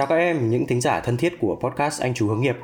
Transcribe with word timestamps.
Chào 0.00 0.06
các 0.06 0.16
em, 0.16 0.50
những 0.50 0.66
thính 0.66 0.80
giả 0.80 1.00
thân 1.00 1.16
thiết 1.16 1.40
của 1.40 1.56
podcast 1.60 2.02
Anh 2.02 2.14
Chú 2.14 2.28
Hướng 2.28 2.40
Nghiệp. 2.40 2.56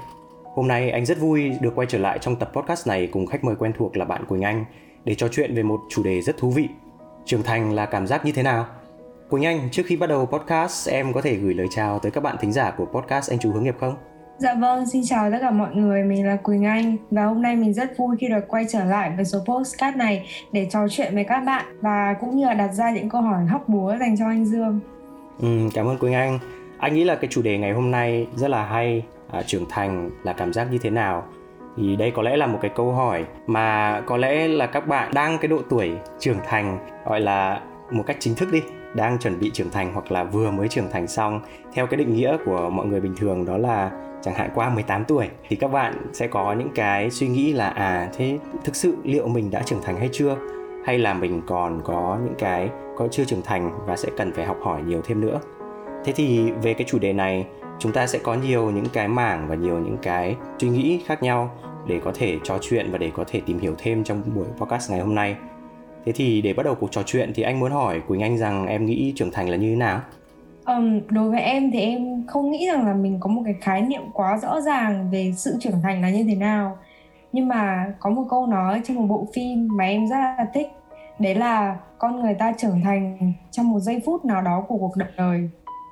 Hôm 0.55 0.69
nay 0.69 0.91
anh 0.91 1.07
rất 1.07 1.21
vui 1.21 1.51
được 1.61 1.73
quay 1.75 1.87
trở 1.91 1.99
lại 1.99 2.19
trong 2.19 2.37
tập 2.37 2.51
podcast 2.55 2.87
này 2.87 3.09
cùng 3.13 3.27
khách 3.27 3.45
mời 3.45 3.55
quen 3.57 3.73
thuộc 3.79 3.97
là 3.97 4.05
bạn 4.05 4.27
Quỳnh 4.27 4.43
Anh 4.43 4.65
để 5.05 5.15
trò 5.15 5.29
chuyện 5.29 5.55
về 5.55 5.63
một 5.63 5.81
chủ 5.89 6.03
đề 6.03 6.23
rất 6.23 6.37
thú 6.39 6.51
vị. 6.51 6.69
Trưởng 7.25 7.43
thành 7.43 7.73
là 7.73 7.87
cảm 7.87 8.07
giác 8.07 8.25
như 8.25 8.33
thế 8.33 8.43
nào? 8.43 8.67
Quỳnh 9.31 9.45
Anh, 9.45 9.69
trước 9.73 9.83
khi 9.87 9.97
bắt 9.97 10.07
đầu 10.07 10.27
podcast, 10.27 10.89
em 10.89 11.13
có 11.13 11.21
thể 11.21 11.35
gửi 11.35 11.55
lời 11.55 11.67
chào 11.71 11.99
tới 11.99 12.13
các 12.13 12.23
bạn 12.23 12.37
thính 12.41 12.53
giả 12.53 12.71
của 12.71 12.85
podcast 12.85 13.31
Anh 13.31 13.39
Chú 13.39 13.53
Hướng 13.53 13.65
Nghiệp 13.65 13.77
không? 13.81 13.97
Dạ 14.39 14.55
vâng, 14.55 14.87
xin 14.87 15.03
chào 15.05 15.31
tất 15.31 15.39
cả 15.41 15.51
mọi 15.51 15.75
người, 15.75 16.03
mình 16.03 16.27
là 16.27 16.37
Quỳnh 16.37 16.65
Anh 16.65 16.97
và 17.11 17.25
hôm 17.25 17.43
nay 17.43 17.57
mình 17.57 17.75
rất 17.75 17.99
vui 17.99 18.17
khi 18.21 18.29
được 18.29 18.49
quay 18.49 18.67
trở 18.69 18.85
lại 18.85 19.13
với 19.17 19.25
số 19.25 19.39
postcard 19.47 19.97
này 19.97 20.27
để 20.53 20.69
trò 20.71 20.89
chuyện 20.91 21.15
với 21.15 21.25
các 21.25 21.41
bạn 21.41 21.65
và 21.81 22.15
cũng 22.21 22.37
như 22.37 22.45
là 22.45 22.55
đặt 22.55 22.73
ra 22.73 22.91
những 22.91 23.09
câu 23.09 23.21
hỏi 23.21 23.45
hóc 23.45 23.69
búa 23.69 23.97
dành 24.01 24.17
cho 24.19 24.27
anh 24.27 24.45
Dương. 24.45 24.81
Ừ, 25.41 25.69
cảm 25.75 25.87
ơn 25.87 25.99
Quỳnh 25.99 26.15
Anh. 26.15 26.39
Anh 26.79 26.95
nghĩ 26.95 27.05
là 27.05 27.15
cái 27.15 27.31
chủ 27.31 27.43
đề 27.43 27.59
ngày 27.59 27.73
hôm 27.73 27.91
nay 27.91 28.27
rất 28.35 28.51
là 28.51 28.65
hay, 28.65 29.05
à, 29.31 29.43
trưởng 29.43 29.67
thành 29.71 30.11
là 30.23 30.33
cảm 30.33 30.53
giác 30.53 30.69
như 30.73 30.79
thế 30.79 30.91
nào? 30.91 31.27
Thì 31.77 31.97
đây 31.97 32.11
có 32.11 32.23
lẽ 32.23 32.37
là 32.37 32.47
một 32.47 32.59
cái 32.63 32.71
câu 32.75 32.93
hỏi 32.93 33.25
mà 33.47 34.01
có 34.07 34.17
lẽ 34.17 34.49
là 34.49 34.67
các 34.67 34.87
bạn 34.87 35.11
đang 35.15 35.39
cái 35.39 35.49
độ 35.49 35.59
tuổi 35.71 35.93
trưởng 36.19 36.39
thành 36.47 36.79
gọi 37.07 37.21
là 37.21 37.61
một 37.91 38.03
cách 38.07 38.17
chính 38.21 38.35
thức 38.35 38.49
đi 38.53 38.63
đang 38.95 39.19
chuẩn 39.19 39.41
bị 39.41 39.51
trưởng 39.55 39.71
thành 39.71 39.93
hoặc 39.93 40.13
là 40.13 40.25
vừa 40.25 40.51
mới 40.51 40.69
trưởng 40.69 40.91
thành 40.93 41.07
xong 41.07 41.41
theo 41.73 41.87
cái 41.87 41.97
định 41.97 42.15
nghĩa 42.15 42.37
của 42.45 42.71
mọi 42.71 42.87
người 42.87 43.01
bình 43.01 43.15
thường 43.17 43.45
đó 43.45 43.59
là 43.59 43.91
chẳng 44.23 44.35
hạn 44.35 44.51
qua 44.55 44.69
18 44.69 45.05
tuổi 45.05 45.29
thì 45.49 45.57
các 45.57 45.69
bạn 45.69 45.95
sẽ 46.13 46.27
có 46.27 46.53
những 46.53 46.71
cái 46.75 47.11
suy 47.11 47.29
nghĩ 47.29 47.53
là 47.53 47.69
à 47.69 48.09
thế 48.17 48.39
thực 48.65 48.77
sự 48.77 48.97
liệu 49.05 49.29
mình 49.29 49.51
đã 49.51 49.63
trưởng 49.63 49.83
thành 49.83 49.97
hay 49.97 50.09
chưa 50.13 50.37
hay 50.85 50.99
là 50.99 51.15
mình 51.15 51.43
còn 51.47 51.81
có 51.85 52.19
những 52.25 52.35
cái 52.39 52.71
có 52.97 53.09
chưa 53.11 53.25
trưởng 53.25 53.43
thành 53.43 53.71
và 53.87 53.97
sẽ 53.97 54.09
cần 54.17 54.33
phải 54.33 54.45
học 54.45 54.57
hỏi 54.63 54.83
nhiều 54.83 55.01
thêm 55.05 55.21
nữa 55.21 55.41
thế 56.07 56.13
thì 56.17 56.51
về 56.51 56.75
cái 56.75 56.85
chủ 56.89 56.99
đề 56.99 57.13
này 57.13 57.47
chúng 57.79 57.93
ta 57.93 58.07
sẽ 58.07 58.19
có 58.19 58.35
nhiều 58.35 58.71
những 58.71 58.87
cái 58.93 59.09
mảng 59.09 59.49
và 59.49 59.55
nhiều 59.55 59.79
những 59.79 59.97
cái 60.03 60.37
suy 60.59 60.69
nghĩ 60.69 61.01
khác 61.07 61.23
nhau 61.23 61.51
để 61.87 62.01
có 62.05 62.13
thể 62.15 62.39
trò 62.45 62.59
chuyện 62.61 62.91
và 62.91 62.99
để 62.99 63.11
có 63.15 63.25
thể 63.27 63.41
tìm 63.47 63.59
hiểu 63.59 63.75
thêm 63.79 64.05
trong 64.05 64.23
buổi 64.35 64.47
podcast 64.59 64.91
ngày 64.91 65.01
hôm 65.01 65.15
nay. 65.15 65.37
Thế 66.07 66.13
thì 66.13 66.43
để 66.43 66.53
bắt 66.53 66.63
đầu 66.63 66.75
cuộc 66.75 66.93
trò 66.93 67.03
chuyện 67.07 67.33
thì 67.35 67.43
anh 67.43 67.61
muốn 67.61 67.73
hỏi 67.73 68.01
quỳnh 68.01 68.21
anh 68.21 68.39
rằng 68.39 68.67
em 68.67 68.87
nghĩ 68.87 69.13
trưởng 69.17 69.31
thành 69.31 69.49
là 69.49 69.57
như 69.57 69.71
thế 69.71 69.77
nào? 69.77 70.01
Um, 70.67 71.01
đối 71.09 71.31
với 71.31 71.41
em 71.41 71.71
thì 71.71 71.81
em 71.81 72.27
không 72.27 72.51
nghĩ 72.51 72.67
rằng 72.67 72.87
là 72.87 72.95
mình 72.95 73.21
có 73.21 73.29
một 73.29 73.43
cái 73.45 73.55
khái 73.61 73.83
niệm 73.83 74.03
quá 74.13 74.39
rõ 74.43 74.61
ràng 74.61 75.11
về 75.13 75.33
sự 75.37 75.57
trưởng 75.61 75.83
thành 75.83 76.03
là 76.03 76.11
như 76.11 76.25
thế 76.29 76.35
nào. 76.35 76.79
Nhưng 77.33 77.49
mà 77.49 77.93
có 78.01 78.11
một 78.11 78.25
câu 78.31 78.47
nói 78.47 78.81
trong 78.85 78.97
một 78.97 79.07
bộ 79.09 79.27
phim 79.35 79.69
mà 79.77 79.85
em 79.85 80.09
rất 80.09 80.17
là 80.17 80.47
thích 80.55 80.67
đấy 81.19 81.35
là 81.35 81.77
con 81.99 82.21
người 82.21 82.35
ta 82.35 82.53
trưởng 82.59 82.81
thành 82.85 83.33
trong 83.51 83.71
một 83.71 83.81
giây 83.81 84.03
phút 84.07 84.25
nào 84.25 84.43
đó 84.43 84.65
của 84.69 84.77
cuộc 84.77 84.93
đời 85.17 85.51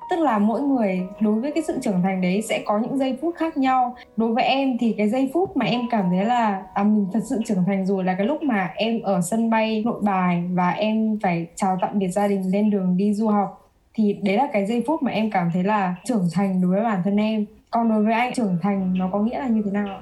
tức 0.09 0.19
là 0.19 0.39
mỗi 0.39 0.61
người 0.61 1.01
đối 1.19 1.41
với 1.41 1.51
cái 1.51 1.63
sự 1.67 1.79
trưởng 1.81 2.01
thành 2.01 2.21
đấy 2.21 2.41
sẽ 2.41 2.63
có 2.65 2.79
những 2.79 2.97
giây 2.97 3.17
phút 3.21 3.35
khác 3.35 3.57
nhau. 3.57 3.95
Đối 4.17 4.33
với 4.33 4.43
em 4.43 4.77
thì 4.79 4.95
cái 4.97 5.09
giây 5.09 5.29
phút 5.33 5.57
mà 5.57 5.65
em 5.65 5.81
cảm 5.91 6.09
thấy 6.09 6.25
là 6.25 6.63
à, 6.73 6.83
mình 6.83 7.07
thật 7.13 7.19
sự 7.29 7.39
trưởng 7.45 7.63
thành 7.65 7.85
rồi 7.85 8.03
là 8.03 8.15
cái 8.17 8.25
lúc 8.25 8.43
mà 8.43 8.71
em 8.75 9.01
ở 9.01 9.21
sân 9.21 9.49
bay 9.49 9.83
nội 9.85 10.01
bài 10.01 10.43
và 10.53 10.69
em 10.69 11.19
phải 11.23 11.47
chào 11.55 11.77
tạm 11.81 11.99
biệt 11.99 12.09
gia 12.09 12.27
đình 12.27 12.51
lên 12.51 12.69
đường 12.69 12.97
đi 12.97 13.13
du 13.13 13.27
học 13.27 13.71
thì 13.93 14.13
đấy 14.23 14.37
là 14.37 14.47
cái 14.53 14.65
giây 14.65 14.83
phút 14.87 15.03
mà 15.03 15.11
em 15.11 15.31
cảm 15.31 15.49
thấy 15.53 15.63
là 15.63 15.95
trưởng 16.05 16.27
thành 16.33 16.61
đối 16.61 16.71
với 16.71 16.83
bản 16.83 17.01
thân 17.03 17.17
em. 17.17 17.45
Còn 17.71 17.89
đối 17.89 18.03
với 18.03 18.13
anh 18.13 18.33
trưởng 18.33 18.57
thành 18.61 18.93
nó 18.97 19.09
có 19.11 19.19
nghĩa 19.19 19.39
là 19.39 19.47
như 19.47 19.61
thế 19.65 19.71
nào 19.71 19.99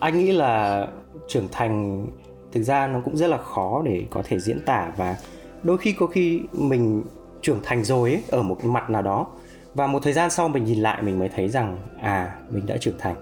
anh 0.00 0.18
nghĩ 0.18 0.32
là 0.32 0.86
trưởng 1.28 1.48
thành 1.52 2.06
thực 2.52 2.62
ra 2.62 2.86
nó 2.86 3.00
cũng 3.04 3.16
rất 3.16 3.26
là 3.26 3.38
khó 3.38 3.82
để 3.84 4.04
có 4.10 4.22
thể 4.24 4.38
diễn 4.38 4.60
tả 4.66 4.92
và 4.96 5.16
đôi 5.62 5.78
khi 5.78 5.92
có 5.92 6.06
khi 6.06 6.40
mình 6.52 7.02
trưởng 7.42 7.60
thành 7.62 7.84
rồi 7.84 8.10
ấy, 8.10 8.22
ở 8.28 8.42
một 8.42 8.56
cái 8.60 8.68
mặt 8.68 8.90
nào 8.90 9.02
đó 9.02 9.26
và 9.74 9.86
một 9.86 10.02
thời 10.02 10.12
gian 10.12 10.30
sau 10.30 10.48
mình 10.48 10.64
nhìn 10.64 10.78
lại 10.78 11.02
mình 11.02 11.18
mới 11.18 11.28
thấy 11.28 11.48
rằng 11.48 11.78
à 12.02 12.34
mình 12.50 12.66
đã 12.66 12.76
trưởng 12.76 12.98
thành 12.98 13.14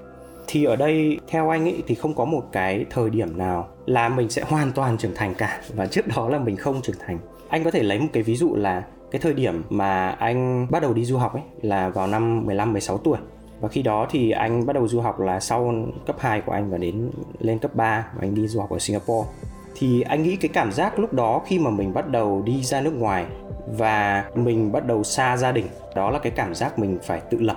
thì 0.46 0.64
ở 0.64 0.76
đây 0.76 1.18
theo 1.28 1.48
anh 1.48 1.64
ấy 1.64 1.82
thì 1.86 1.94
không 1.94 2.14
có 2.14 2.24
một 2.24 2.44
cái 2.52 2.86
thời 2.90 3.10
điểm 3.10 3.38
nào 3.38 3.68
là 3.86 4.08
mình 4.08 4.30
sẽ 4.30 4.42
hoàn 4.48 4.72
toàn 4.72 4.98
trưởng 4.98 5.14
thành 5.14 5.34
cả 5.34 5.60
và 5.74 5.86
trước 5.86 6.06
đó 6.16 6.28
là 6.28 6.38
mình 6.38 6.56
không 6.56 6.82
trưởng 6.82 6.96
thành 7.06 7.18
anh 7.48 7.64
có 7.64 7.70
thể 7.70 7.82
lấy 7.82 7.98
một 7.98 8.08
cái 8.12 8.22
ví 8.22 8.36
dụ 8.36 8.54
là 8.56 8.82
cái 9.10 9.20
thời 9.20 9.34
điểm 9.34 9.62
mà 9.70 10.08
anh 10.08 10.66
bắt 10.70 10.82
đầu 10.82 10.94
đi 10.94 11.04
du 11.04 11.16
học 11.16 11.34
ấy 11.34 11.42
là 11.62 11.88
vào 11.88 12.06
năm 12.06 12.46
15 12.46 12.72
16 12.72 12.98
tuổi. 12.98 13.18
Và 13.60 13.68
khi 13.68 13.82
đó 13.82 14.06
thì 14.10 14.30
anh 14.30 14.66
bắt 14.66 14.72
đầu 14.72 14.88
du 14.88 15.00
học 15.00 15.20
là 15.20 15.40
sau 15.40 15.74
cấp 16.06 16.16
2 16.18 16.40
của 16.40 16.52
anh 16.52 16.70
và 16.70 16.78
đến 16.78 17.10
lên 17.38 17.58
cấp 17.58 17.74
3 17.74 18.06
và 18.14 18.20
anh 18.20 18.34
đi 18.34 18.48
du 18.48 18.60
học 18.60 18.70
ở 18.70 18.78
Singapore. 18.78 19.28
Thì 19.74 20.02
anh 20.02 20.22
nghĩ 20.22 20.36
cái 20.36 20.48
cảm 20.48 20.72
giác 20.72 20.98
lúc 20.98 21.12
đó 21.12 21.42
khi 21.46 21.58
mà 21.58 21.70
mình 21.70 21.94
bắt 21.94 22.08
đầu 22.08 22.42
đi 22.46 22.62
ra 22.62 22.80
nước 22.80 22.94
ngoài 22.94 23.26
và 23.66 24.24
mình 24.34 24.72
bắt 24.72 24.86
đầu 24.86 25.04
xa 25.04 25.36
gia 25.36 25.52
đình, 25.52 25.66
đó 25.94 26.10
là 26.10 26.18
cái 26.18 26.32
cảm 26.36 26.54
giác 26.54 26.78
mình 26.78 26.98
phải 27.02 27.20
tự 27.30 27.38
lập. 27.40 27.56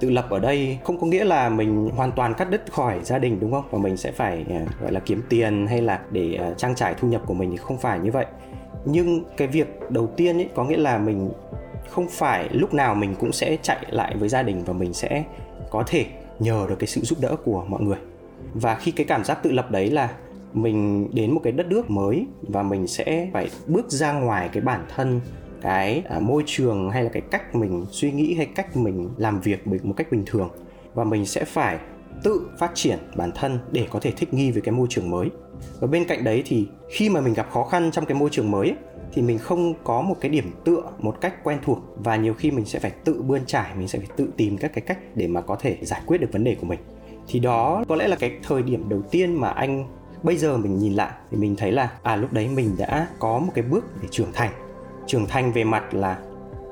Tự 0.00 0.10
lập 0.10 0.26
ở 0.30 0.38
đây 0.38 0.78
không 0.84 1.00
có 1.00 1.06
nghĩa 1.06 1.24
là 1.24 1.48
mình 1.48 1.90
hoàn 1.96 2.12
toàn 2.12 2.34
cắt 2.34 2.50
đứt 2.50 2.72
khỏi 2.72 2.98
gia 3.02 3.18
đình 3.18 3.40
đúng 3.40 3.52
không? 3.52 3.64
Và 3.70 3.78
mình 3.78 3.96
sẽ 3.96 4.12
phải 4.12 4.46
à, 4.50 4.60
gọi 4.80 4.92
là 4.92 5.00
kiếm 5.00 5.22
tiền 5.28 5.66
hay 5.66 5.82
là 5.82 6.00
để 6.10 6.34
à, 6.34 6.50
trang 6.56 6.74
trải 6.74 6.94
thu 6.94 7.08
nhập 7.08 7.22
của 7.26 7.34
mình 7.34 7.50
thì 7.50 7.56
không 7.56 7.78
phải 7.78 7.98
như 7.98 8.10
vậy. 8.10 8.26
Nhưng 8.84 9.24
cái 9.36 9.48
việc 9.48 9.90
đầu 9.90 10.06
tiên 10.06 10.36
ấy 10.36 10.48
có 10.54 10.64
nghĩa 10.64 10.76
là 10.76 10.98
mình 10.98 11.30
không 11.90 12.08
phải 12.08 12.48
lúc 12.50 12.74
nào 12.74 12.94
mình 12.94 13.14
cũng 13.14 13.32
sẽ 13.32 13.56
chạy 13.62 13.86
lại 13.90 14.16
với 14.16 14.28
gia 14.28 14.42
đình 14.42 14.64
và 14.64 14.72
mình 14.72 14.94
sẽ 14.94 15.24
có 15.70 15.84
thể 15.86 16.06
nhờ 16.38 16.66
được 16.68 16.76
cái 16.78 16.86
sự 16.86 17.00
giúp 17.00 17.18
đỡ 17.20 17.36
của 17.44 17.64
mọi 17.68 17.82
người. 17.82 17.98
Và 18.54 18.74
khi 18.74 18.90
cái 18.90 19.06
cảm 19.06 19.24
giác 19.24 19.42
tự 19.42 19.52
lập 19.52 19.70
đấy 19.70 19.90
là 19.90 20.10
mình 20.52 21.08
đến 21.12 21.32
một 21.32 21.40
cái 21.44 21.52
đất 21.52 21.66
nước 21.66 21.90
mới 21.90 22.26
và 22.42 22.62
mình 22.62 22.86
sẽ 22.86 23.30
phải 23.32 23.48
bước 23.66 23.90
ra 23.90 24.12
ngoài 24.12 24.50
cái 24.52 24.62
bản 24.62 24.84
thân 24.96 25.20
cái 25.62 26.02
à, 26.08 26.20
môi 26.20 26.42
trường 26.46 26.90
hay 26.90 27.02
là 27.02 27.08
cái 27.12 27.22
cách 27.30 27.54
mình 27.54 27.86
suy 27.90 28.12
nghĩ 28.12 28.34
hay 28.34 28.46
cách 28.46 28.76
mình 28.76 29.08
làm 29.16 29.40
việc 29.40 29.66
một 29.66 29.94
cách 29.96 30.10
bình 30.10 30.22
thường. 30.26 30.50
Và 30.94 31.04
mình 31.04 31.26
sẽ 31.26 31.44
phải 31.44 31.78
tự 32.22 32.48
phát 32.58 32.70
triển 32.74 32.98
bản 33.16 33.30
thân 33.34 33.58
để 33.72 33.86
có 33.90 34.00
thể 34.00 34.12
thích 34.16 34.34
nghi 34.34 34.50
với 34.50 34.62
cái 34.62 34.72
môi 34.72 34.86
trường 34.90 35.10
mới. 35.10 35.28
Và 35.80 35.86
bên 35.86 36.04
cạnh 36.04 36.24
đấy 36.24 36.42
thì 36.46 36.66
khi 36.88 37.08
mà 37.08 37.20
mình 37.20 37.34
gặp 37.34 37.48
khó 37.50 37.64
khăn 37.64 37.90
trong 37.90 38.06
cái 38.06 38.14
môi 38.14 38.30
trường 38.32 38.50
mới 38.50 38.74
thì 39.12 39.22
mình 39.22 39.38
không 39.38 39.74
có 39.84 40.02
một 40.02 40.16
cái 40.20 40.30
điểm 40.30 40.50
tựa 40.64 40.82
một 40.98 41.20
cách 41.20 41.44
quen 41.44 41.58
thuộc. 41.64 41.78
Và 41.96 42.16
nhiều 42.16 42.34
khi 42.34 42.50
mình 42.50 42.64
sẽ 42.64 42.78
phải 42.78 42.90
tự 42.90 43.22
bươn 43.22 43.40
trải 43.46 43.70
mình 43.76 43.88
sẽ 43.88 43.98
phải 43.98 44.08
tự 44.16 44.28
tìm 44.36 44.58
các 44.58 44.72
cái 44.74 44.82
cách 44.86 44.98
để 45.14 45.26
mà 45.26 45.40
có 45.40 45.56
thể 45.56 45.76
giải 45.82 46.00
quyết 46.06 46.20
được 46.20 46.32
vấn 46.32 46.44
đề 46.44 46.56
của 46.60 46.66
mình. 46.66 46.80
Thì 47.28 47.40
đó 47.40 47.84
có 47.88 47.96
lẽ 47.96 48.08
là 48.08 48.16
cái 48.16 48.38
thời 48.42 48.62
điểm 48.62 48.88
đầu 48.88 49.02
tiên 49.10 49.34
mà 49.34 49.50
anh 49.50 49.99
bây 50.22 50.36
giờ 50.36 50.56
mình 50.56 50.78
nhìn 50.78 50.94
lại 50.94 51.10
thì 51.30 51.36
mình 51.36 51.56
thấy 51.56 51.72
là 51.72 51.90
à 52.02 52.16
lúc 52.16 52.32
đấy 52.32 52.48
mình 52.48 52.74
đã 52.78 53.06
có 53.18 53.38
một 53.38 53.52
cái 53.54 53.64
bước 53.64 53.84
để 54.02 54.08
trưởng 54.10 54.32
thành. 54.32 54.50
Trưởng 55.06 55.26
thành 55.26 55.52
về 55.52 55.64
mặt 55.64 55.94
là 55.94 56.18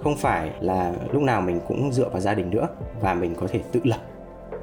không 0.03 0.16
phải 0.16 0.50
là 0.60 0.94
lúc 1.12 1.22
nào 1.22 1.41
mình 1.41 1.60
cũng 1.69 1.92
dựa 1.92 2.09
vào 2.09 2.20
gia 2.20 2.34
đình 2.34 2.50
nữa 2.50 2.69
và 3.00 3.14
mình 3.14 3.34
có 3.34 3.47
thể 3.47 3.60
tự 3.72 3.81
lập. 3.84 4.00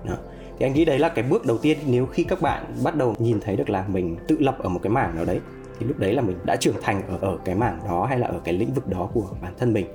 Đó. 0.03 0.13
Thì 0.59 0.65
anh 0.65 0.73
nghĩ 0.73 0.85
đấy 0.85 0.99
là 0.99 1.09
cái 1.09 1.23
bước 1.29 1.45
đầu 1.45 1.57
tiên. 1.57 1.77
Nếu 1.87 2.05
khi 2.05 2.23
các 2.23 2.41
bạn 2.41 2.65
bắt 2.83 2.95
đầu 2.95 3.15
nhìn 3.19 3.39
thấy 3.39 3.55
được 3.55 3.69
là 3.69 3.85
mình 3.87 4.17
tự 4.27 4.37
lập 4.39 4.57
ở 4.59 4.69
một 4.69 4.79
cái 4.83 4.89
mảng 4.89 5.15
nào 5.15 5.25
đấy, 5.25 5.39
thì 5.79 5.85
lúc 5.85 5.99
đấy 5.99 6.13
là 6.13 6.21
mình 6.21 6.37
đã 6.43 6.55
trưởng 6.55 6.75
thành 6.81 7.01
ở 7.07 7.17
ở 7.21 7.37
cái 7.45 7.55
mảng 7.55 7.79
đó 7.87 8.05
hay 8.05 8.19
là 8.19 8.27
ở 8.27 8.39
cái 8.43 8.53
lĩnh 8.53 8.73
vực 8.73 8.87
đó 8.87 9.09
của 9.13 9.27
bản 9.41 9.53
thân 9.57 9.73
mình. 9.73 9.85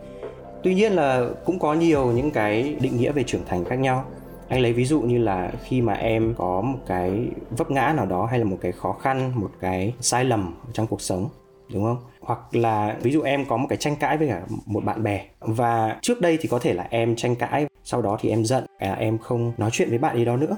Tuy 0.63 0.75
nhiên 0.75 0.93
là 0.93 1.29
cũng 1.45 1.59
có 1.59 1.75
nhiều 1.75 2.13
những 2.13 2.31
cái 2.31 2.77
định 2.81 2.97
nghĩa 2.97 3.13
về 3.13 3.23
trưởng 3.23 3.45
thành 3.49 3.65
khác 3.65 3.77
nhau 3.77 4.05
anh 4.51 4.61
lấy 4.61 4.73
ví 4.73 4.85
dụ 4.85 5.01
như 5.01 5.19
là 5.19 5.53
khi 5.65 5.81
mà 5.81 5.93
em 5.93 6.35
có 6.39 6.61
một 6.61 6.79
cái 6.87 7.29
vấp 7.51 7.71
ngã 7.71 7.93
nào 7.97 8.07
đó 8.07 8.27
hay 8.27 8.39
là 8.39 8.45
một 8.45 8.59
cái 8.61 8.73
khó 8.73 8.93
khăn 8.93 9.33
một 9.35 9.51
cái 9.61 9.95
sai 10.01 10.25
lầm 10.25 10.55
trong 10.73 10.87
cuộc 10.87 11.01
sống 11.01 11.29
đúng 11.73 11.85
không? 11.85 11.97
Hoặc 12.21 12.39
là 12.53 12.97
ví 13.03 13.13
dụ 13.13 13.23
em 13.23 13.45
có 13.49 13.57
một 13.57 13.67
cái 13.69 13.79
tranh 13.79 13.97
cãi 13.97 14.17
với 14.17 14.29
cả 14.29 14.43
một 14.67 14.85
bạn 14.85 15.03
bè 15.03 15.25
và 15.41 15.99
trước 16.03 16.21
đây 16.21 16.39
thì 16.41 16.49
có 16.49 16.59
thể 16.59 16.75
là 16.75 16.87
em 16.91 17.17
tranh 17.17 17.37
cãi 17.37 17.67
sau 17.85 18.03
đó 18.03 18.19
thì 18.21 18.29
em 18.29 18.45
giận 18.45 18.67
à, 18.79 18.97
em 18.99 19.19
không 19.19 19.53
nói 19.59 19.71
chuyện 19.73 19.89
với 19.89 19.99
bạn 19.99 20.17
ấy 20.17 20.25
đó 20.25 20.37
nữa. 20.37 20.57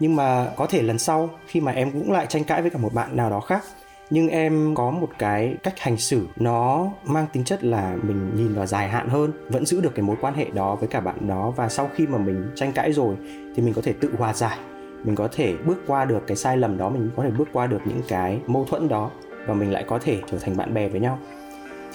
Nhưng 0.00 0.16
mà 0.16 0.52
có 0.56 0.66
thể 0.66 0.82
lần 0.82 0.98
sau 0.98 1.30
khi 1.46 1.60
mà 1.60 1.72
em 1.72 1.90
cũng 1.90 2.12
lại 2.12 2.26
tranh 2.26 2.44
cãi 2.44 2.62
với 2.62 2.70
cả 2.70 2.78
một 2.78 2.94
bạn 2.94 3.16
nào 3.16 3.30
đó 3.30 3.40
khác 3.40 3.64
nhưng 4.12 4.28
em 4.28 4.74
có 4.74 4.90
một 4.90 5.10
cái 5.18 5.56
cách 5.62 5.78
hành 5.78 5.96
xử 5.96 6.26
nó 6.36 6.90
mang 7.04 7.26
tính 7.32 7.44
chất 7.44 7.64
là 7.64 7.96
mình 8.02 8.30
nhìn 8.36 8.54
vào 8.54 8.66
dài 8.66 8.88
hạn 8.88 9.08
hơn 9.08 9.32
vẫn 9.48 9.66
giữ 9.66 9.80
được 9.80 9.94
cái 9.94 10.02
mối 10.02 10.16
quan 10.20 10.34
hệ 10.34 10.50
đó 10.50 10.74
với 10.74 10.88
cả 10.88 11.00
bạn 11.00 11.28
đó. 11.28 11.52
Và 11.56 11.68
sau 11.68 11.90
khi 11.94 12.06
mà 12.06 12.18
mình 12.18 12.50
tranh 12.54 12.72
cãi 12.72 12.92
rồi 12.92 13.16
thì 13.54 13.62
mình 13.62 13.74
có 13.74 13.82
thể 13.82 13.92
tự 13.92 14.10
hòa 14.18 14.34
giải 14.34 14.58
mình 15.04 15.14
có 15.14 15.28
thể 15.32 15.54
bước 15.66 15.82
qua 15.86 16.04
được 16.04 16.26
cái 16.26 16.36
sai 16.36 16.56
lầm 16.56 16.78
đó 16.78 16.88
mình 16.88 17.10
có 17.16 17.22
thể 17.22 17.30
bước 17.30 17.48
qua 17.52 17.66
được 17.66 17.80
những 17.84 18.00
cái 18.08 18.40
mâu 18.46 18.64
thuẫn 18.64 18.88
đó 18.88 19.10
và 19.46 19.54
mình 19.54 19.72
lại 19.72 19.84
có 19.88 19.98
thể 19.98 20.20
trở 20.30 20.38
thành 20.38 20.56
bạn 20.56 20.74
bè 20.74 20.88
với 20.88 21.00
nhau. 21.00 21.18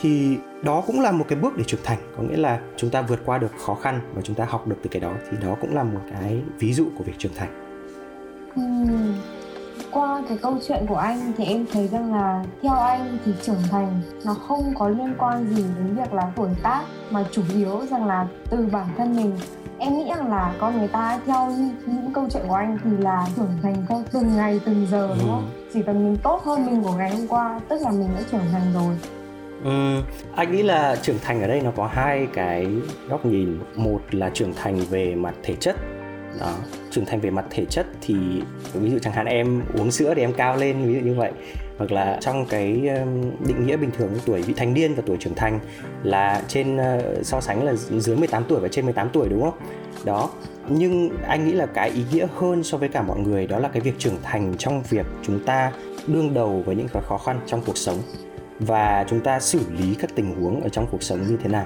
Thì 0.02 0.38
đó 0.64 0.84
cũng 0.88 1.02
là 1.02 1.12
một 1.12 1.26
cái 1.28 1.40
bước 1.40 1.58
để 1.58 1.64
trưởng 1.68 1.84
thành. 1.84 1.98
Có 2.18 2.24
nghĩa 2.24 2.38
là 2.38 2.60
chúng 2.78 2.90
ta 2.90 3.02
vượt 3.02 3.20
qua 3.26 3.38
được 3.38 3.52
khó 3.66 3.76
khăn 3.76 4.00
và 4.14 4.22
chúng 4.22 4.36
ta 4.36 4.46
học 4.46 4.68
được 4.68 4.76
từ 4.84 4.90
cái 4.90 5.00
đó 5.00 5.14
thì 5.32 5.38
đó 5.42 5.56
cũng 5.62 5.76
là 5.76 5.84
một 5.84 6.02
cái 6.12 6.42
ví 6.60 6.74
dụ 6.74 6.86
của 6.98 7.04
việc 7.04 7.16
trưởng 7.18 7.34
thành. 7.36 7.50
Uhm, 8.62 9.14
qua 9.92 10.22
cái 10.30 10.38
câu 10.42 10.58
chuyện 10.68 10.86
của 10.90 10.96
anh 10.96 11.34
thì 11.38 11.46
em 11.46 11.66
thấy 11.74 11.88
rằng 11.88 12.14
là 12.14 12.44
theo 12.62 12.74
anh 12.74 13.18
thì 13.26 13.32
trưởng 13.42 13.62
thành 13.72 14.02
nó 14.26 14.34
không 14.34 14.74
có 14.80 14.90
liên 14.90 15.16
quan 15.18 15.56
gì 15.56 15.64
đến 15.78 15.96
việc 15.96 16.14
là 16.14 16.32
tuổi 16.36 16.50
tác 16.64 16.84
mà 17.12 17.26
chủ 17.32 17.42
yếu 17.56 17.82
rằng 17.92 18.06
là 18.06 18.28
từ 18.50 18.68
bản 18.72 18.88
thân 18.98 19.16
mình. 19.16 19.38
Em 19.80 19.98
nghĩ 19.98 20.06
rằng 20.10 20.30
là 20.30 20.54
con 20.60 20.78
người 20.78 20.88
ta 20.88 21.20
theo 21.26 21.52
những 21.86 22.12
câu 22.14 22.28
chuyện 22.34 22.44
của 22.48 22.56
anh 22.56 22.78
thì 22.84 22.90
là 23.00 23.28
trưởng 23.36 23.58
thành 23.64 23.76
theo 23.90 24.04
từng 24.12 24.36
ngày 24.36 24.60
từng 24.66 24.88
giờ 24.92 25.16
đúng 25.20 25.30
không? 25.30 25.52
Ừ. 25.56 25.70
chỉ 25.74 25.82
cần 25.84 26.06
mình 26.06 26.18
tốt 26.24 26.42
hơn 26.44 26.66
mình 26.66 26.84
của 26.84 26.94
ngày 26.94 27.10
hôm 27.10 27.28
qua 27.28 27.60
tức 27.70 27.82
là 27.82 27.92
mình 27.92 28.10
đã 28.16 28.22
trưởng 28.32 28.46
thành 28.52 28.74
rồi. 28.74 28.96
Ừ, 29.64 30.02
anh 30.36 30.52
nghĩ 30.52 30.64
là 30.64 30.96
trưởng 30.96 31.20
thành 31.22 31.42
ở 31.42 31.48
đây 31.48 31.62
nó 31.62 31.72
có 31.76 31.88
hai 31.88 32.28
cái 32.34 32.68
góc 33.10 33.26
nhìn. 33.26 33.60
Một 33.76 34.02
là 34.12 34.30
trưởng 34.30 34.54
thành 34.54 34.76
về 34.90 35.16
mặt 35.16 35.36
thể 35.44 35.56
chất 35.60 35.76
đó, 36.40 36.56
trưởng 36.92 37.06
thành 37.06 37.20
về 37.20 37.30
mặt 37.30 37.46
thể 37.50 37.66
chất 37.66 37.86
thì 38.02 38.16
ví 38.74 38.92
dụ 38.92 39.00
chẳng 39.00 39.14
hạn 39.14 39.26
em 39.26 39.62
uống 39.78 39.92
sữa 39.92 40.14
để 40.14 40.24
em 40.24 40.34
cao 40.34 40.58
lên, 40.58 40.86
ví 40.86 40.94
dụ 40.94 41.00
như 41.00 41.14
vậy 41.14 41.32
hoặc 41.78 41.92
là 41.92 42.18
trong 42.22 42.46
cái 42.46 42.90
định 43.48 43.66
nghĩa 43.66 43.78
bình 43.78 43.92
thường 43.98 44.12
tuổi 44.26 44.42
vị 44.42 44.54
thành 44.58 44.74
niên 44.74 44.96
và 44.96 45.04
tuổi 45.06 45.18
trưởng 45.20 45.36
thành 45.36 45.60
là 46.04 46.42
trên 46.48 46.78
ờ, 46.78 47.24
so 47.24 47.42
sánh 47.42 47.64
là 47.64 47.74
dưới 47.74 48.16
18 48.16 48.44
tuổi 48.48 48.60
và 48.60 48.68
trên 48.68 48.86
18 48.86 49.10
tuổi, 49.14 49.30
đúng 49.30 49.42
không? 49.42 49.60
Đó. 50.06 50.30
Nhưng 50.70 51.10
anh 51.28 51.48
nghĩ 51.48 51.52
là 51.52 51.66
cái 51.66 51.90
ý 51.90 52.04
nghĩa 52.12 52.28
hơn 52.36 52.64
so 52.64 52.78
với 52.78 52.90
cả 52.90 53.02
mọi 53.02 53.20
người 53.20 53.48
đó 53.48 53.60
là 53.60 53.70
cái 53.70 53.82
việc 53.82 54.00
trưởng 54.00 54.18
thành 54.24 54.56
trong 54.58 54.84
việc 54.90 55.06
chúng 55.24 55.40
ta 55.46 55.72
đương 56.08 56.34
đầu 56.34 56.64
với 56.66 56.76
những 56.76 56.88
cái 56.94 57.04
khó 57.06 57.18
khăn 57.18 57.40
trong 57.46 57.62
cuộc 57.66 57.78
sống 57.78 57.98
và 58.60 59.06
chúng 59.10 59.20
ta 59.20 59.40
xử 59.40 59.60
lý 59.78 59.96
các 59.96 60.12
tình 60.16 60.36
huống 60.36 60.62
ở 60.62 60.70
trong 60.70 60.88
cuộc 60.92 61.04
sống 61.04 61.28
như 61.28 61.38
thế 61.44 61.50
nào 61.50 61.66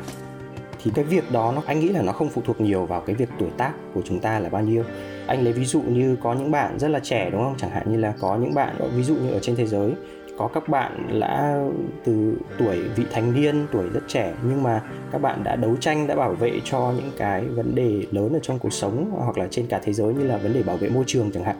thì 0.83 0.91
cái 0.95 1.05
việc 1.05 1.31
đó 1.31 1.51
nó, 1.55 1.61
anh 1.65 1.79
nghĩ 1.79 1.89
là 1.89 2.01
nó 2.01 2.11
không 2.11 2.29
phụ 2.29 2.41
thuộc 2.45 2.61
nhiều 2.61 2.85
vào 2.85 3.01
cái 3.01 3.15
việc 3.15 3.29
tuổi 3.39 3.49
tác 3.57 3.73
của 3.93 4.01
chúng 4.05 4.19
ta 4.19 4.39
là 4.39 4.49
bao 4.49 4.61
nhiêu. 4.61 4.83
Anh 5.27 5.43
lấy 5.43 5.53
ví 5.53 5.65
dụ 5.65 5.81
như 5.81 6.17
có 6.23 6.33
những 6.33 6.51
bạn 6.51 6.79
rất 6.79 6.87
là 6.87 6.99
trẻ, 6.99 7.29
đúng 7.31 7.43
không? 7.43 7.55
Chẳng 7.57 7.69
hạn 7.69 7.91
như 7.91 7.97
là 7.97 8.13
có 8.19 8.37
những 8.37 8.53
bạn, 8.53 8.75
ví 8.95 9.03
dụ 9.03 9.15
như 9.15 9.31
ở 9.31 9.39
trên 9.39 9.55
thế 9.55 9.65
giới, 9.65 9.91
có 10.37 10.47
các 10.47 10.69
bạn 10.69 11.19
đã 11.19 11.63
từ 12.03 12.33
tuổi 12.57 12.77
vị 12.95 13.03
thành 13.11 13.33
niên, 13.33 13.67
tuổi 13.71 13.89
rất 13.93 14.01
trẻ, 14.07 14.33
nhưng 14.49 14.63
mà 14.63 14.83
các 15.11 15.21
bạn 15.21 15.43
đã 15.43 15.55
đấu 15.55 15.75
tranh, 15.79 16.07
đã 16.07 16.15
bảo 16.15 16.33
vệ 16.33 16.59
cho 16.63 16.93
những 16.97 17.11
cái 17.17 17.45
vấn 17.45 17.75
đề 17.75 18.05
lớn 18.11 18.33
ở 18.33 18.39
trong 18.41 18.59
cuộc 18.59 18.73
sống, 18.73 19.11
hoặc 19.11 19.37
là 19.37 19.47
trên 19.51 19.67
cả 19.67 19.79
thế 19.83 19.93
giới 19.93 20.13
như 20.13 20.23
là 20.23 20.37
vấn 20.37 20.53
đề 20.53 20.63
bảo 20.63 20.77
vệ 20.77 20.89
môi 20.89 21.03
trường 21.07 21.31
chẳng 21.31 21.43
hạn. 21.43 21.55